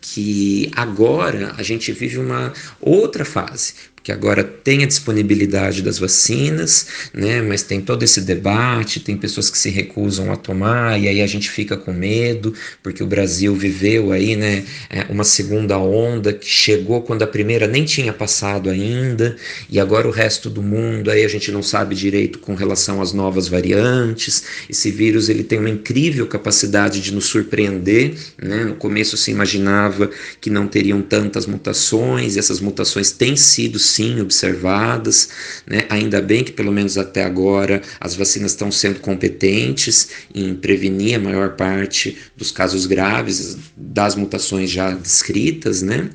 que 0.00 0.70
agora 0.74 1.54
a 1.56 1.62
gente 1.62 1.92
vive 1.92 2.18
uma 2.18 2.52
outra 2.80 3.24
fase, 3.24 3.74
que 4.02 4.10
agora 4.10 4.42
tem 4.42 4.82
a 4.82 4.86
disponibilidade 4.86 5.82
das 5.82 5.98
vacinas, 5.98 6.86
né, 7.14 7.40
mas 7.40 7.62
tem 7.62 7.80
todo 7.80 8.02
esse 8.02 8.20
debate, 8.20 9.00
tem 9.00 9.16
pessoas 9.16 9.48
que 9.48 9.56
se 9.56 9.70
recusam 9.70 10.32
a 10.32 10.36
tomar, 10.36 11.00
e 11.00 11.08
aí 11.08 11.22
a 11.22 11.26
gente 11.26 11.48
fica 11.48 11.76
com 11.76 11.92
medo, 11.92 12.52
porque 12.82 13.02
o 13.02 13.06
Brasil 13.06 13.54
viveu 13.54 14.12
aí, 14.12 14.34
né, 14.34 14.64
é, 14.90 15.06
uma 15.08 15.24
segunda 15.24 15.78
onda 15.78 16.32
que 16.32 16.46
chegou 16.46 17.02
quando 17.02 17.22
a 17.22 17.26
primeira 17.26 17.66
nem 17.66 17.84
tinha 17.84 18.12
passado 18.12 18.68
ainda, 18.68 19.36
e 19.70 19.78
agora 19.78 20.08
o 20.08 20.10
resto 20.10 20.50
do 20.50 20.62
mundo, 20.62 21.10
aí 21.10 21.24
a 21.24 21.28
gente 21.28 21.52
não 21.52 21.62
sabe 21.62 21.94
direito 21.94 22.38
com 22.40 22.54
relação 22.54 23.00
às 23.00 23.12
novas 23.12 23.46
variantes, 23.46 24.42
esse 24.68 24.90
vírus 24.90 25.28
ele 25.28 25.44
tem 25.44 25.58
uma 25.58 25.70
incrível 25.70 26.26
capacidade 26.26 27.00
de 27.00 27.12
nos 27.12 27.26
surpreender, 27.26 28.14
né, 28.42 28.64
no 28.64 28.74
começo 28.74 29.16
se 29.16 29.30
imaginava 29.30 30.10
que 30.40 30.50
não 30.50 30.66
teriam 30.66 31.00
tantas 31.00 31.46
mutações, 31.46 32.34
e 32.34 32.38
essas 32.38 32.58
mutações 32.58 33.12
têm 33.12 33.36
sido 33.36 33.78
sim 33.92 34.20
observadas, 34.20 35.28
né? 35.66 35.84
ainda 35.88 36.20
bem 36.20 36.42
que 36.44 36.52
pelo 36.52 36.72
menos 36.72 36.96
até 36.96 37.24
agora 37.24 37.82
as 38.00 38.14
vacinas 38.14 38.52
estão 38.52 38.70
sendo 38.70 39.00
competentes 39.00 40.08
em 40.34 40.54
prevenir 40.54 41.16
a 41.16 41.20
maior 41.20 41.56
parte 41.56 42.18
dos 42.36 42.50
casos 42.50 42.86
graves 42.86 43.56
das 43.76 44.14
mutações 44.14 44.70
já 44.70 44.90
descritas, 44.92 45.82
né? 45.82 46.10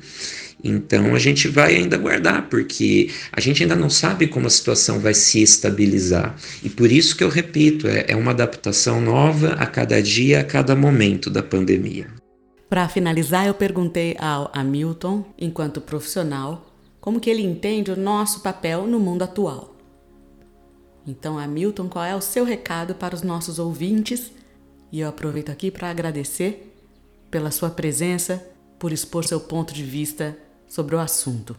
Então 0.62 1.14
a 1.14 1.18
gente 1.18 1.48
vai 1.48 1.76
ainda 1.76 1.96
guardar, 1.96 2.48
porque 2.48 3.10
a 3.32 3.40
gente 3.40 3.62
ainda 3.62 3.76
não 3.76 3.88
sabe 3.88 4.26
como 4.26 4.46
a 4.46 4.50
situação 4.50 4.98
vai 4.98 5.14
se 5.14 5.40
estabilizar. 5.40 6.34
E 6.62 6.68
por 6.68 6.90
isso 6.90 7.16
que 7.16 7.22
eu 7.22 7.28
repito, 7.28 7.86
é, 7.86 8.06
é 8.08 8.16
uma 8.16 8.32
adaptação 8.32 9.00
nova 9.00 9.52
a 9.52 9.66
cada 9.66 10.02
dia, 10.02 10.40
a 10.40 10.44
cada 10.44 10.74
momento 10.74 11.30
da 11.30 11.42
pandemia. 11.42 12.06
Para 12.68 12.88
finalizar, 12.88 13.46
eu 13.46 13.54
perguntei 13.54 14.14
ao 14.18 14.50
Hamilton, 14.52 15.24
enquanto 15.38 15.80
profissional, 15.80 16.67
como 17.08 17.20
que 17.20 17.30
ele 17.30 17.40
entende 17.42 17.90
o 17.90 17.96
nosso 17.96 18.40
papel 18.40 18.86
no 18.86 19.00
mundo 19.00 19.22
atual. 19.22 19.74
Então, 21.06 21.38
Hamilton, 21.38 21.88
qual 21.88 22.04
é 22.04 22.14
o 22.14 22.20
seu 22.20 22.44
recado 22.44 22.94
para 22.94 23.14
os 23.14 23.22
nossos 23.22 23.58
ouvintes? 23.58 24.30
E 24.92 25.00
eu 25.00 25.08
aproveito 25.08 25.48
aqui 25.48 25.70
para 25.70 25.88
agradecer 25.88 26.70
pela 27.30 27.50
sua 27.50 27.70
presença, 27.70 28.46
por 28.78 28.92
expor 28.92 29.24
seu 29.24 29.40
ponto 29.40 29.72
de 29.72 29.82
vista 29.82 30.36
sobre 30.68 30.96
o 30.96 30.98
assunto. 30.98 31.56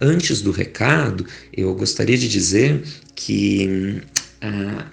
Antes 0.00 0.40
do 0.40 0.52
recado, 0.52 1.26
eu 1.52 1.74
gostaria 1.74 2.16
de 2.16 2.28
dizer 2.28 2.84
que 3.12 4.04
ah, 4.40 4.86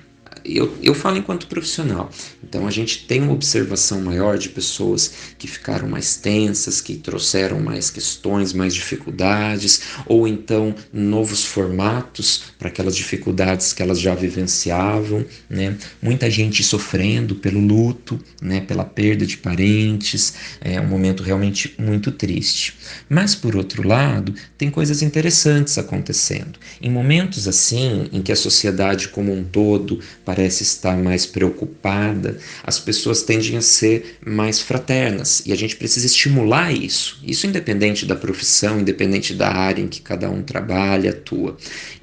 eu, 0.44 0.78
eu 0.82 0.94
falo 0.94 1.18
enquanto 1.18 1.48
profissional, 1.48 2.10
então 2.44 2.68
a 2.68 2.72
gente 2.72 3.06
tem 3.06 3.22
uma 3.22 3.34
observação 3.34 4.02
maior 4.02 4.38
de 4.38 4.50
pessoas 4.50 5.12
que 5.38 5.48
ficaram 5.48 5.88
mais 5.88 6.16
tensas, 6.16 6.82
que 6.82 6.96
trouxeram 6.96 7.60
mais 7.60 7.90
questões, 7.90 8.54
mais 8.54 8.74
dificuldades, 8.74 9.82
ou 10.06 10.28
então 10.28 10.76
novos 10.92 11.46
formatos 11.46 12.44
para 12.58 12.70
aquelas 12.70 12.96
dificuldades 12.96 13.74
que 13.74 13.82
elas 13.82 14.00
já 14.00 14.14
vivenciavam, 14.14 15.26
né? 15.50 15.78
Muita 16.02 16.30
gente 16.30 16.64
sofrendo 16.64 17.36
pelo 17.36 17.60
luto, 17.60 18.20
né? 18.42 18.62
Pela 18.62 18.84
perda 18.84 19.26
de 19.26 19.38
parentes, 19.38 20.34
é 20.60 20.80
um 20.80 20.88
momento 20.88 21.24
realmente 21.24 21.74
muito 21.78 22.12
triste. 22.12 22.78
Mas 23.10 23.36
por 23.36 23.56
outro 23.56 23.88
lado, 23.88 24.34
tem 24.58 24.70
coisas 24.70 25.02
interessantes 25.02 25.78
acontecendo. 25.78 26.60
Em 26.82 26.90
momentos 26.90 27.48
assim, 27.48 28.10
em 28.12 28.22
que 28.22 28.32
a 28.32 28.36
sociedade 28.36 29.08
como 29.10 29.34
um 29.34 29.44
todo 29.44 30.00
parece 30.32 30.64
estar 30.64 30.96
mais 30.98 31.26
preocupada, 31.26 32.38
as 32.64 32.80
pessoas 32.80 33.22
tendem 33.22 33.58
a 33.58 33.62
ser 33.62 34.18
mais 34.26 34.62
fraternas 34.62 35.44
e 35.46 35.52
a 35.52 35.58
gente 35.58 35.76
precisa 35.76 36.06
estimular 36.06 36.72
isso. 36.72 37.20
Isso 37.22 37.46
independente 37.46 38.06
da 38.06 38.16
profissão, 38.16 38.80
independente 38.80 39.34
da 39.34 39.50
área 39.50 39.82
em 39.82 39.90
que 39.90 40.02
cada 40.02 40.30
um 40.30 40.42
trabalha, 40.42 41.10
atua. 41.10 41.58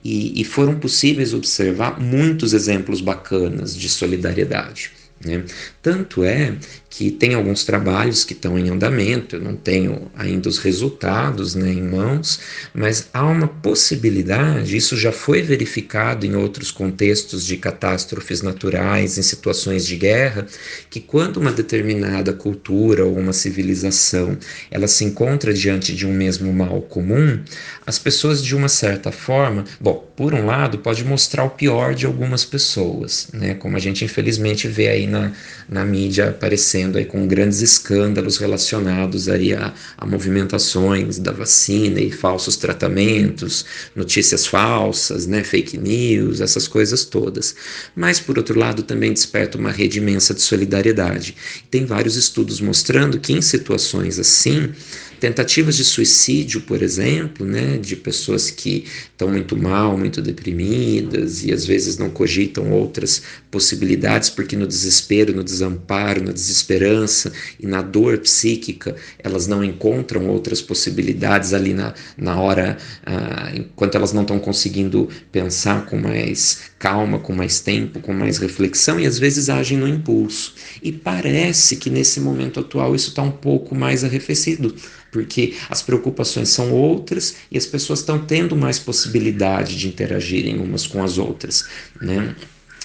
E, 0.04 0.38
e 0.38 0.44
foram 0.44 0.78
possíveis 0.78 1.32
observar 1.32 1.98
muitos 1.98 2.52
exemplos 2.52 3.00
bacanas 3.00 3.74
de 3.74 3.88
solidariedade. 3.88 4.90
Né? 5.24 5.42
Tanto 5.80 6.22
é 6.22 6.54
que 6.98 7.12
tem 7.12 7.34
alguns 7.34 7.62
trabalhos 7.62 8.24
que 8.24 8.32
estão 8.32 8.58
em 8.58 8.70
andamento, 8.70 9.36
eu 9.36 9.40
não 9.40 9.54
tenho 9.54 10.10
ainda 10.16 10.48
os 10.48 10.58
resultados 10.58 11.54
né, 11.54 11.70
em 11.70 11.80
mãos, 11.80 12.40
mas 12.74 13.08
há 13.14 13.24
uma 13.24 13.46
possibilidade, 13.46 14.76
isso 14.76 14.96
já 14.96 15.12
foi 15.12 15.40
verificado 15.40 16.26
em 16.26 16.34
outros 16.34 16.72
contextos 16.72 17.46
de 17.46 17.56
catástrofes 17.56 18.42
naturais, 18.42 19.16
em 19.16 19.22
situações 19.22 19.86
de 19.86 19.94
guerra, 19.94 20.44
que 20.90 20.98
quando 20.98 21.36
uma 21.36 21.52
determinada 21.52 22.32
cultura 22.32 23.04
ou 23.04 23.16
uma 23.16 23.32
civilização 23.32 24.36
ela 24.68 24.88
se 24.88 25.04
encontra 25.04 25.54
diante 25.54 25.94
de 25.94 26.04
um 26.04 26.12
mesmo 26.12 26.52
mal 26.52 26.82
comum, 26.82 27.40
as 27.86 27.96
pessoas 27.96 28.42
de 28.42 28.56
uma 28.56 28.68
certa 28.68 29.12
forma, 29.12 29.64
bom, 29.80 30.04
por 30.16 30.34
um 30.34 30.46
lado 30.46 30.78
pode 30.78 31.04
mostrar 31.04 31.44
o 31.44 31.50
pior 31.50 31.94
de 31.94 32.06
algumas 32.06 32.44
pessoas, 32.44 33.28
né, 33.32 33.54
como 33.54 33.76
a 33.76 33.80
gente 33.80 34.04
infelizmente 34.04 34.66
vê 34.66 34.88
aí 34.88 35.06
na, 35.06 35.30
na 35.68 35.84
mídia 35.84 36.30
aparecendo 36.30 36.87
aí 36.96 37.04
com 37.04 37.26
grandes 37.26 37.60
escândalos 37.60 38.38
relacionados 38.38 39.28
aí 39.28 39.52
a, 39.52 39.74
a 39.96 40.06
movimentações 40.06 41.18
da 41.18 41.32
vacina 41.32 42.00
e 42.00 42.10
falsos 42.10 42.56
tratamentos, 42.56 43.66
notícias 43.94 44.46
falsas, 44.46 45.26
né, 45.26 45.44
fake 45.44 45.76
news, 45.76 46.40
essas 46.40 46.66
coisas 46.66 47.04
todas. 47.04 47.54
Mas, 47.94 48.20
por 48.20 48.38
outro 48.38 48.58
lado, 48.58 48.82
também 48.82 49.12
desperta 49.12 49.58
uma 49.58 49.70
rede 49.70 49.98
imensa 49.98 50.32
de 50.32 50.40
solidariedade. 50.40 51.36
Tem 51.70 51.84
vários 51.84 52.16
estudos 52.16 52.60
mostrando 52.60 53.18
que 53.18 53.32
em 53.32 53.42
situações 53.42 54.18
assim, 54.18 54.72
Tentativas 55.20 55.76
de 55.76 55.84
suicídio, 55.84 56.60
por 56.60 56.80
exemplo, 56.80 57.44
né, 57.44 57.76
de 57.76 57.96
pessoas 57.96 58.50
que 58.50 58.84
estão 59.10 59.28
muito 59.28 59.56
mal, 59.56 59.98
muito 59.98 60.22
deprimidas 60.22 61.44
e 61.44 61.52
às 61.52 61.66
vezes 61.66 61.98
não 61.98 62.08
cogitam 62.08 62.70
outras 62.70 63.22
possibilidades 63.50 64.30
porque 64.30 64.56
no 64.56 64.66
desespero, 64.66 65.34
no 65.34 65.42
desamparo, 65.42 66.22
na 66.22 66.30
desesperança 66.30 67.32
e 67.58 67.66
na 67.66 67.82
dor 67.82 68.18
psíquica 68.18 68.94
elas 69.18 69.48
não 69.48 69.64
encontram 69.64 70.28
outras 70.28 70.62
possibilidades 70.62 71.52
ali 71.52 71.74
na, 71.74 71.94
na 72.16 72.40
hora, 72.40 72.76
ah, 73.04 73.50
enquanto 73.54 73.96
elas 73.96 74.12
não 74.12 74.22
estão 74.22 74.38
conseguindo 74.38 75.08
pensar 75.32 75.86
com 75.86 75.96
mais 75.96 76.70
calma, 76.78 77.18
com 77.18 77.32
mais 77.32 77.58
tempo, 77.58 77.98
com 77.98 78.12
mais 78.12 78.38
reflexão 78.38 79.00
e 79.00 79.06
às 79.06 79.18
vezes 79.18 79.48
agem 79.48 79.78
no 79.78 79.88
impulso. 79.88 80.54
E 80.80 80.92
parece 80.92 81.76
que 81.76 81.90
nesse 81.90 82.20
momento 82.20 82.60
atual 82.60 82.94
isso 82.94 83.08
está 83.08 83.22
um 83.22 83.32
pouco 83.32 83.74
mais 83.74 84.04
arrefecido 84.04 84.74
porque 85.10 85.54
as 85.68 85.82
preocupações 85.82 86.48
são 86.48 86.72
outras 86.72 87.36
e 87.50 87.58
as 87.58 87.66
pessoas 87.66 88.00
estão 88.00 88.18
tendo 88.18 88.56
mais 88.56 88.78
possibilidade 88.78 89.76
de 89.76 89.88
interagirem 89.88 90.58
umas 90.58 90.86
com 90.86 91.02
as 91.02 91.18
outras, 91.18 91.64
né? 92.00 92.34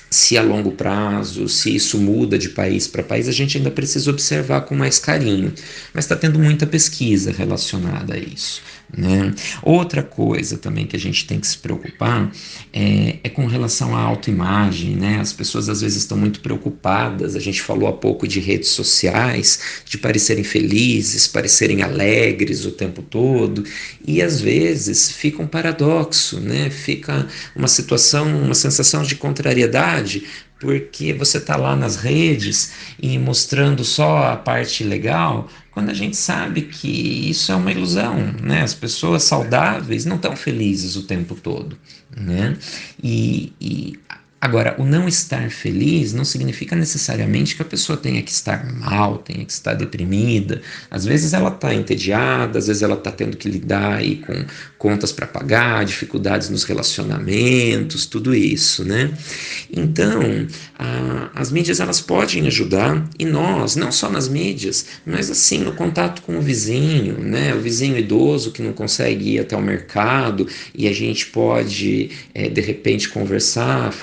Se 0.10 0.38
a 0.38 0.44
longo 0.44 0.72
prazo, 0.74 1.50
se 1.50 1.74
isso 1.75 1.98
muda 1.98 2.38
de 2.38 2.50
país 2.50 2.88
para 2.88 3.01
país, 3.01 3.27
a 3.27 3.32
gente 3.32 3.58
ainda 3.58 3.72
precisa 3.72 4.12
observar 4.12 4.62
com 4.62 4.75
mais 4.75 5.00
carinho. 5.00 5.51
Mas 5.92 6.06
está 6.06 6.15
tendo 6.15 6.38
muita 6.38 6.68
pesquisa 6.68 7.32
relacionada 7.32 8.13
a 8.13 8.18
isso. 8.20 8.62
Né? 8.96 9.34
Outra 9.63 10.04
coisa 10.04 10.58
também 10.58 10.86
que 10.86 10.96
a 10.96 11.00
gente 11.00 11.25
tem 11.25 11.40
que 11.40 11.48
se 11.48 11.58
preocupar 11.58 12.32
é, 12.72 13.18
é, 13.24 13.30
com 13.30 13.48
relação 13.48 13.96
à 13.96 14.00
autoimagem. 14.00 14.96
Né? 14.96 15.20
As 15.20 15.34
pessoas 15.34 15.68
às 15.68 15.82
vezes 15.82 15.98
estão 15.98 16.18
muito 16.18 16.40
preocupadas. 16.42 17.36
A 17.36 17.40
gente 17.40 17.62
falou 17.62 17.88
há 17.90 17.94
pouco 17.94 18.28
de 18.28 18.40
redes 18.40 18.70
sociais, 18.70 19.84
de 19.86 19.98
parecerem 19.98 20.44
felizes, 20.44 21.28
parecerem 21.28 21.82
alegres 21.82 22.66
o 22.66 22.72
tempo 22.72 23.02
todo, 23.02 23.63
e 24.06 24.22
às 24.22 24.40
vezes 24.40 25.12
fica 25.12 25.42
um 25.42 25.48
paradoxo, 25.48 26.40
né? 26.40 26.70
fica 26.70 27.28
uma 27.56 27.68
situação, 27.68 28.44
uma 28.44 28.56
sensação 28.56 29.04
de 29.04 29.16
contrariedade, 29.16 30.24
porque 30.63 31.12
você 31.12 31.39
está 31.39 31.58
lá 31.58 31.75
nas 31.75 31.98
redes 31.98 32.72
e 32.98 33.20
mostrando 33.20 33.84
só 33.84 34.32
a 34.32 34.38
parte 34.38 34.82
legal, 34.82 35.50
quando 35.72 35.89
a 35.89 35.93
gente 35.93 36.15
sabe 36.15 36.62
que 36.62 37.29
isso 37.29 37.51
é 37.51 37.55
uma 37.55 37.70
ilusão, 37.70 38.15
né? 38.41 38.62
As 38.62 38.74
pessoas 38.74 39.24
saudáveis 39.24 40.05
não 40.05 40.15
estão 40.15 40.38
felizes 40.38 40.96
o 40.96 41.03
tempo 41.03 41.36
todo, 41.36 41.77
né? 42.15 42.58
E, 43.03 43.51
e 43.60 44.00
Agora, 44.43 44.75
o 44.77 44.84
não 44.84 45.08
estar 45.08 45.49
feliz 45.49 46.12
não 46.12 46.25
significa 46.25 46.75
necessariamente 46.75 47.56
que 47.56 47.62
a 47.62 47.65
pessoa 47.65 47.95
tenha 47.95 48.21
que 48.21 48.29
estar 48.29 48.69
mal, 48.73 49.19
tenha 49.19 49.45
que 49.45 49.53
estar 49.53 49.73
deprimida. 49.73 50.62
Às 50.91 51.06
vezes 51.06 51.32
ela 51.32 51.47
está 51.47 51.73
entediada, 51.73 52.60
às 52.60 52.67
vezes 52.67 52.84
ela 52.84 52.95
está 52.95 53.10
tendo 53.10 53.38
que 53.38 53.47
lidar 53.47 53.99
aí 53.99 54.17
com 54.17 54.34
contas 54.77 55.13
para 55.13 55.25
pagar, 55.25 55.86
dificuldades 55.86 56.49
nos 56.49 56.65
relacionamentos, 56.65 58.06
tudo 58.06 58.36
isso, 58.36 58.84
né? 58.84 59.13
Então, 59.71 60.21
a, 60.77 61.29
as 61.36 61.49
mídias 61.49 61.79
elas 61.79 62.01
podem 62.01 62.45
ajudar 62.47 63.10
e 63.17 63.23
nós, 63.23 63.77
não 63.77 63.93
só 63.93 64.10
nas 64.10 64.27
mídias, 64.27 64.88
mas 65.06 65.32
assim 65.32 65.60
no 65.60 65.71
contato 65.71 66.21
com 66.21 66.38
o 66.38 66.41
vizinho, 66.41 67.17
né? 67.17 67.56
O 67.56 67.62
vizinho 67.62 67.97
idoso 67.97 68.51
que 68.51 68.62
não 68.62 68.73
consegue 68.73 69.36
ir 69.36 69.39
até 69.39 69.56
o 69.56 69.62
mercado 69.62 70.45
e 70.75 70.86
a 70.86 70.91
gente 70.91 71.27
pode 71.27 72.12
é, 72.34 72.49
de 72.49 72.60
repente 72.60 73.08
conversar, 73.08 73.93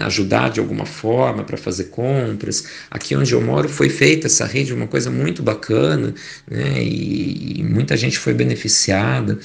ajudar 0.00 0.50
de 0.50 0.60
alguma 0.60 0.86
forma 0.86 1.44
para 1.44 1.56
fazer 1.56 1.84
compras. 1.84 2.64
Aqui 2.90 3.14
onde 3.16 3.32
eu 3.32 3.40
moro 3.40 3.68
foi 3.68 3.88
feita 3.88 4.26
essa 4.26 4.46
rede, 4.46 4.72
uma 4.72 4.86
coisa 4.86 5.10
muito 5.10 5.42
bacana, 5.42 6.14
né? 6.50 6.82
E, 6.82 7.60
e 7.60 7.62
muita 7.62 7.96
gente 7.96 8.18
foi 8.18 8.34
beneficiada. 8.34 9.38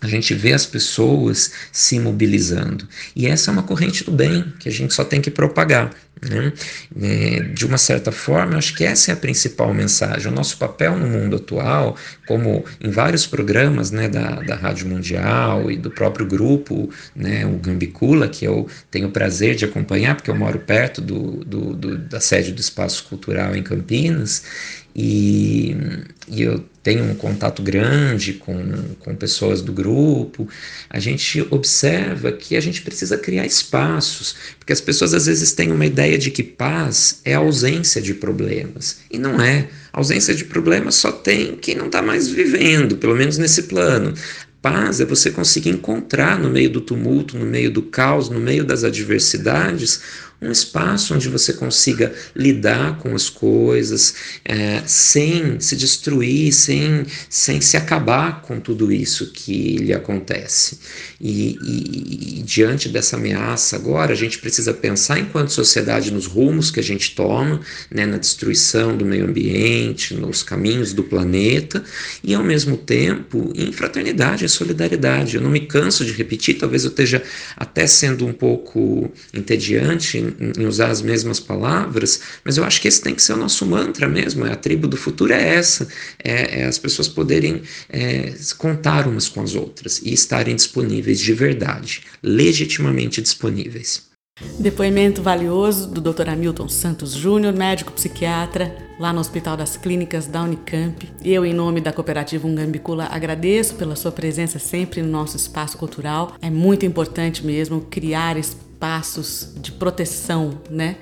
A 0.00 0.06
gente 0.06 0.34
vê 0.34 0.52
as 0.52 0.66
pessoas 0.66 1.52
se 1.72 1.98
mobilizando. 1.98 2.86
E 3.16 3.26
essa 3.26 3.50
é 3.50 3.52
uma 3.52 3.62
corrente 3.62 4.04
do 4.04 4.12
bem 4.12 4.52
que 4.60 4.68
a 4.68 4.72
gente 4.72 4.92
só 4.92 5.02
tem 5.02 5.20
que 5.20 5.30
propagar. 5.30 5.90
Né? 6.28 6.52
É, 7.00 7.40
de 7.40 7.66
uma 7.66 7.78
certa 7.78 8.10
forma, 8.10 8.56
acho 8.56 8.74
que 8.74 8.84
essa 8.84 9.10
é 9.10 9.14
a 9.14 9.16
principal 9.16 9.72
mensagem. 9.74 10.30
O 10.30 10.34
nosso 10.34 10.56
papel 10.56 10.96
no 10.96 11.06
mundo 11.06 11.36
atual, 11.36 11.96
como 12.26 12.64
em 12.80 12.90
vários 12.90 13.26
programas 13.26 13.90
né, 13.90 14.08
da, 14.08 14.40
da 14.40 14.54
Rádio 14.54 14.88
Mundial 14.88 15.70
e 15.70 15.76
do 15.76 15.90
próprio 15.90 16.26
grupo, 16.26 16.90
né, 17.14 17.44
o 17.46 17.58
Gambicula, 17.58 18.28
que 18.28 18.44
eu 18.44 18.68
tenho 18.90 19.08
o 19.08 19.10
prazer 19.10 19.54
de 19.54 19.64
acompanhar, 19.64 20.14
porque 20.14 20.30
eu 20.30 20.36
moro 20.36 20.58
perto 20.58 21.00
do, 21.00 21.44
do, 21.44 21.74
do 21.74 21.98
da 21.98 22.20
sede 22.20 22.52
do 22.52 22.60
Espaço 22.60 23.04
Cultural 23.04 23.54
em 23.54 23.62
Campinas, 23.62 24.44
e, 24.94 25.76
e 26.28 26.42
eu 26.42 26.64
tenho 26.82 27.04
um 27.04 27.14
contato 27.14 27.62
grande 27.62 28.34
com, 28.34 28.54
com 29.00 29.16
pessoas 29.16 29.62
do 29.62 29.72
grupo, 29.72 30.46
a 30.88 31.00
gente 31.00 31.44
observa 31.50 32.30
que 32.30 32.54
a 32.56 32.60
gente 32.60 32.82
precisa 32.82 33.16
criar 33.16 33.46
espaços, 33.46 34.36
porque 34.58 34.72
as 34.72 34.80
pessoas 34.80 35.14
às 35.14 35.26
vezes 35.26 35.52
têm 35.52 35.72
uma 35.72 35.86
ideia 35.86 36.18
de 36.18 36.30
que 36.30 36.42
paz 36.42 37.20
é 37.24 37.34
ausência 37.34 38.00
de 38.00 38.14
problemas, 38.14 38.98
e 39.10 39.18
não 39.18 39.40
é. 39.40 39.68
A 39.92 39.98
ausência 39.98 40.34
de 40.34 40.44
problemas 40.44 40.94
só 40.96 41.10
tem 41.10 41.56
quem 41.56 41.74
não 41.74 41.86
está 41.86 42.02
mais 42.02 42.28
vivendo, 42.28 42.96
pelo 42.96 43.16
menos 43.16 43.38
nesse 43.38 43.64
plano. 43.64 44.14
Paz 44.60 45.00
é 45.00 45.04
você 45.04 45.30
conseguir 45.30 45.70
encontrar 45.70 46.38
no 46.38 46.50
meio 46.50 46.70
do 46.70 46.80
tumulto, 46.80 47.38
no 47.38 47.44
meio 47.44 47.70
do 47.70 47.82
caos, 47.82 48.30
no 48.30 48.40
meio 48.40 48.64
das 48.64 48.82
adversidades, 48.82 50.00
um 50.40 50.50
espaço 50.50 51.14
onde 51.14 51.28
você 51.28 51.52
consiga 51.52 52.12
lidar 52.34 52.98
com 52.98 53.14
as 53.14 53.30
coisas 53.30 54.14
é, 54.44 54.82
sem 54.86 55.58
se 55.60 55.76
destruir, 55.76 56.52
sem, 56.52 57.06
sem 57.28 57.60
se 57.60 57.76
acabar 57.76 58.42
com 58.42 58.60
tudo 58.60 58.92
isso 58.92 59.32
que 59.32 59.76
lhe 59.76 59.92
acontece. 59.92 60.78
E, 61.20 61.58
e, 61.62 62.40
e 62.40 62.42
diante 62.42 62.88
dessa 62.88 63.16
ameaça 63.16 63.76
agora, 63.76 64.12
a 64.12 64.16
gente 64.16 64.38
precisa 64.38 64.74
pensar 64.74 65.18
enquanto 65.18 65.50
sociedade 65.50 66.12
nos 66.12 66.26
rumos 66.26 66.70
que 66.70 66.80
a 66.80 66.82
gente 66.82 67.14
toma, 67.14 67.60
né, 67.90 68.04
na 68.04 68.18
destruição 68.18 68.96
do 68.96 69.04
meio 69.04 69.24
ambiente, 69.24 70.14
nos 70.14 70.42
caminhos 70.42 70.92
do 70.92 71.02
planeta 71.02 71.82
e 72.22 72.34
ao 72.34 72.44
mesmo 72.44 72.76
tempo 72.76 73.52
em 73.54 73.72
fraternidade, 73.72 74.44
em 74.44 74.48
solidariedade. 74.48 75.36
Eu 75.36 75.42
não 75.42 75.50
me 75.50 75.60
canso 75.60 76.04
de 76.04 76.12
repetir, 76.12 76.58
talvez 76.58 76.84
eu 76.84 76.90
esteja 76.90 77.22
até 77.56 77.86
sendo 77.86 78.26
um 78.26 78.32
pouco 78.32 79.10
entediante 79.32 80.33
em 80.40 80.66
usar 80.66 80.90
as 80.90 81.02
mesmas 81.02 81.40
palavras, 81.40 82.20
mas 82.44 82.56
eu 82.56 82.64
acho 82.64 82.80
que 82.80 82.88
esse 82.88 83.02
tem 83.02 83.14
que 83.14 83.22
ser 83.22 83.34
o 83.34 83.36
nosso 83.36 83.64
mantra 83.66 84.08
mesmo. 84.08 84.46
É 84.46 84.52
a 84.52 84.56
tribo 84.56 84.86
do 84.86 84.96
futuro 84.96 85.32
é 85.32 85.54
essa, 85.54 85.86
é, 86.22 86.60
é 86.60 86.64
as 86.64 86.78
pessoas 86.78 87.08
poderem 87.08 87.62
é, 87.88 88.34
contar 88.58 89.06
umas 89.06 89.28
com 89.28 89.42
as 89.42 89.54
outras 89.54 90.00
e 90.02 90.12
estarem 90.12 90.56
disponíveis 90.56 91.20
de 91.20 91.32
verdade, 91.32 92.02
legitimamente 92.22 93.20
disponíveis. 93.20 94.14
Depoimento 94.58 95.22
valioso 95.22 95.88
do 95.88 96.00
Dr. 96.00 96.28
Hamilton 96.28 96.68
Santos 96.68 97.12
Júnior, 97.12 97.54
médico 97.54 97.92
psiquiatra, 97.92 98.76
lá 98.98 99.12
no 99.12 99.20
Hospital 99.20 99.56
das 99.56 99.76
Clínicas 99.76 100.26
da 100.26 100.42
Unicamp. 100.42 101.08
Eu, 101.24 101.46
em 101.46 101.54
nome 101.54 101.80
da 101.80 101.92
Cooperativa 101.92 102.44
Ungambicula, 102.44 103.06
agradeço 103.12 103.76
pela 103.76 103.94
sua 103.94 104.10
presença 104.10 104.58
sempre 104.58 105.02
no 105.02 105.08
nosso 105.08 105.36
espaço 105.36 105.78
cultural. 105.78 106.34
É 106.42 106.50
muito 106.50 106.84
importante 106.84 107.46
mesmo 107.46 107.82
criar 107.82 108.36
espaços 108.74 109.52
de 109.56 109.70
proteção, 109.70 110.58
né, 110.68 110.96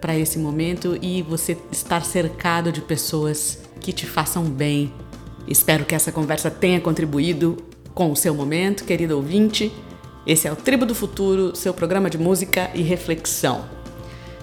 para 0.00 0.16
esse 0.16 0.38
momento 0.38 0.96
e 1.00 1.22
você 1.22 1.56
estar 1.72 2.04
cercado 2.04 2.70
de 2.70 2.80
pessoas 2.80 3.58
que 3.80 3.92
te 3.92 4.06
façam 4.06 4.44
bem. 4.44 4.92
Espero 5.46 5.84
que 5.84 5.94
essa 5.94 6.12
conversa 6.12 6.50
tenha 6.50 6.80
contribuído 6.80 7.56
com 7.94 8.12
o 8.12 8.16
seu 8.16 8.34
momento, 8.34 8.84
querido 8.84 9.16
ouvinte. 9.16 9.72
Esse 10.26 10.46
é 10.46 10.52
o 10.52 10.56
Tribo 10.56 10.84
do 10.84 10.94
Futuro, 10.94 11.56
seu 11.56 11.72
programa 11.72 12.10
de 12.10 12.18
música 12.18 12.70
e 12.74 12.82
reflexão. 12.82 13.64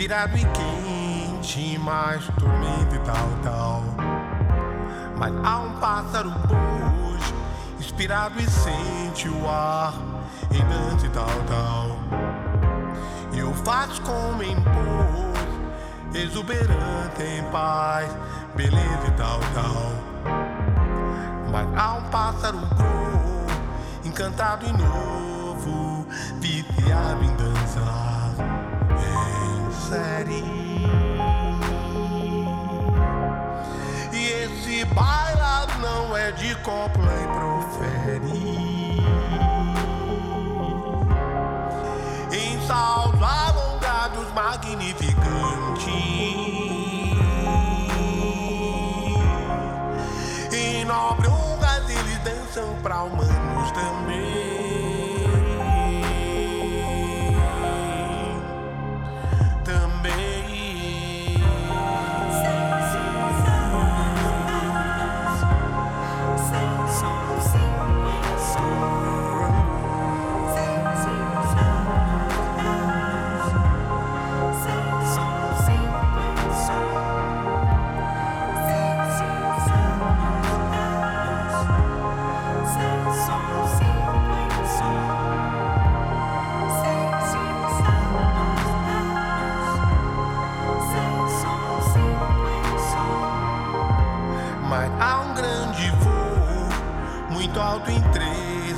Virado 0.06 0.38
e 0.38 0.46
quente, 0.46 1.80
mais 1.80 2.24
tormenta 2.38 2.96
e 2.96 3.00
tal, 3.00 3.28
tal. 3.42 3.84
Mas 5.18 5.34
há 5.44 5.58
um 5.62 5.80
pássaro 5.80 6.30
hoje, 6.30 7.34
inspirado 7.80 8.40
e 8.40 8.48
sente 8.48 9.28
o 9.28 9.50
ar 9.50 9.96
em 10.52 10.64
dança 10.64 11.08
e 11.08 11.10
tal, 11.10 11.28
tal. 11.48 11.98
E 13.34 13.42
o 13.42 13.52
faz 13.52 13.98
como 13.98 14.44
em 14.44 14.56
pôs, 14.62 16.22
exuberante 16.22 17.24
em 17.24 17.44
paz, 17.46 18.08
beleza 18.56 19.08
e 19.08 19.12
tal, 19.14 19.40
tal. 19.56 20.36
Mas 21.52 21.68
há 21.76 21.94
um 21.96 22.04
pássaro 22.12 22.60
cru, 22.60 24.08
encantado 24.08 24.68
e 24.68 24.72
novo, 24.72 26.06
viciado 26.40 27.24
em 27.24 27.36
dançar 27.38 27.55
série. 29.96 30.44
E 34.12 34.28
esse 34.44 34.86
bailado 34.86 35.80
não 35.80 36.18
é 36.18 36.32
de 36.34 36.54
copla 36.56 37.14
e 37.24 37.28
profere. 37.38 38.56
Em 42.32 42.68
saltos 42.68 43.22
alongados, 43.22 44.34
magnificantes. 44.34 45.86
Em 50.52 50.84
nobre 50.84 51.28
honras 51.28 51.90
eles 51.90 52.18
dançam 52.20 52.76
pra 52.82 53.04
humanos 53.04 53.72
também. 53.72 54.35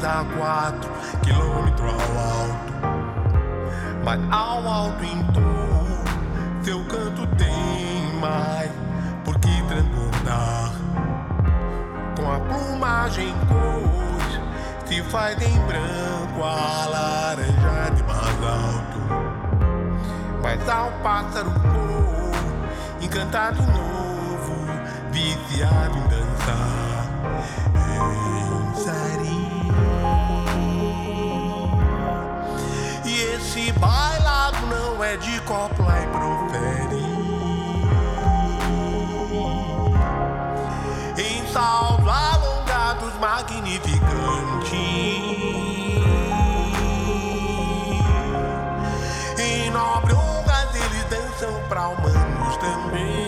A 0.08 0.26
quatro 0.38 0.90
quilômetros 1.22 1.92
ao 1.92 2.18
alto. 2.18 2.74
Mas 4.04 4.20
ao 4.32 4.68
alto 4.68 5.04
em 5.04 5.24
tu, 5.34 6.64
seu 6.64 6.84
canto 6.86 7.28
tem 7.36 8.20
mais 8.20 8.72
por 9.26 9.38
que 9.40 9.62
transbordar. 9.68 10.72
Com 12.16 12.32
a 12.32 12.40
plumagem 12.40 13.34
cor, 13.48 14.86
se 14.86 15.04
faz 15.04 15.40
em 15.42 15.60
branco 15.66 16.44
a 16.44 16.88
laranja 16.88 17.92
de 17.96 18.04
mais 18.04 18.44
alto. 18.44 18.98
Mas 20.42 20.70
ao 20.70 20.92
pássaro 21.04 21.52
cor, 21.52 23.04
encantado 23.04 23.62
novo, 23.64 23.97
viciado 25.18 25.98
em 25.98 26.08
dançar. 26.08 27.08
Em 27.74 28.76
Sari. 28.76 29.38
é 35.04 35.18
de 35.18 35.40
copla 35.42 35.96
e 36.00 36.08
profere. 36.08 37.04
Em 41.18 41.48
saltos 41.52 42.08
alongados, 42.08 43.14
magnificantes. 43.20 44.72
Em 49.40 49.70
nobre 49.72 50.14
honras 50.14 50.76
eles 50.76 51.04
dançam 51.10 51.54
pra 51.70 51.88
humanos 51.88 52.58
também. 52.58 53.27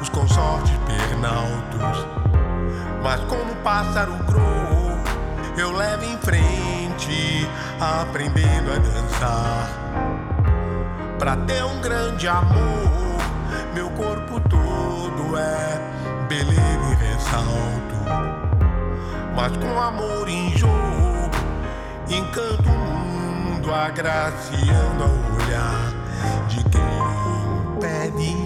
Os 0.00 0.08
consortes 0.08 0.76
pernaltos. 0.86 2.06
Mas 3.02 3.20
como 3.24 3.54
pássaro 3.56 4.12
crow, 4.24 4.98
eu 5.56 5.70
levo 5.70 6.04
em 6.04 6.18
frente, 6.18 7.48
aprendendo 7.80 8.72
a 8.72 8.78
dançar. 8.78 9.68
Pra 11.18 11.36
ter 11.36 11.64
um 11.64 11.80
grande 11.80 12.26
amor, 12.26 13.18
meu 13.74 13.88
corpo 13.90 14.40
todo 14.40 15.36
é 15.38 15.80
beleza 16.28 16.60
e 16.90 16.94
ressalto. 16.94 17.94
Mas 19.36 19.56
com 19.56 19.80
amor 19.80 20.28
em 20.28 20.56
jogo, 20.56 21.30
encanto 22.08 22.68
o 22.68 22.78
mundo, 22.78 23.72
agraciando 23.72 25.04
ao 25.04 25.36
olhar 25.36 25.93
pede. 28.04 28.36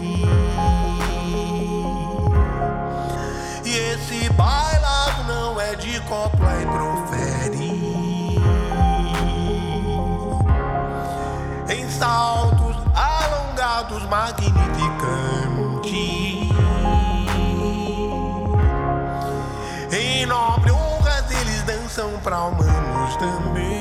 esse 3.65 4.29
bailado 4.31 5.25
não 5.25 5.61
é 5.61 5.75
de 5.75 5.99
copla 6.01 6.63
e 6.63 6.67
profere. 6.67 7.89
Em 11.69 11.91
saltos 11.91 12.77
alongados, 12.95 14.05
magnificantes. 14.05 16.49
Em 19.91 20.27
nobre 20.27 20.71
honras 20.71 21.25
eles 21.31 21.63
dançam 21.63 22.11
pra 22.23 22.45
humanos 22.45 23.17
também. 23.17 23.78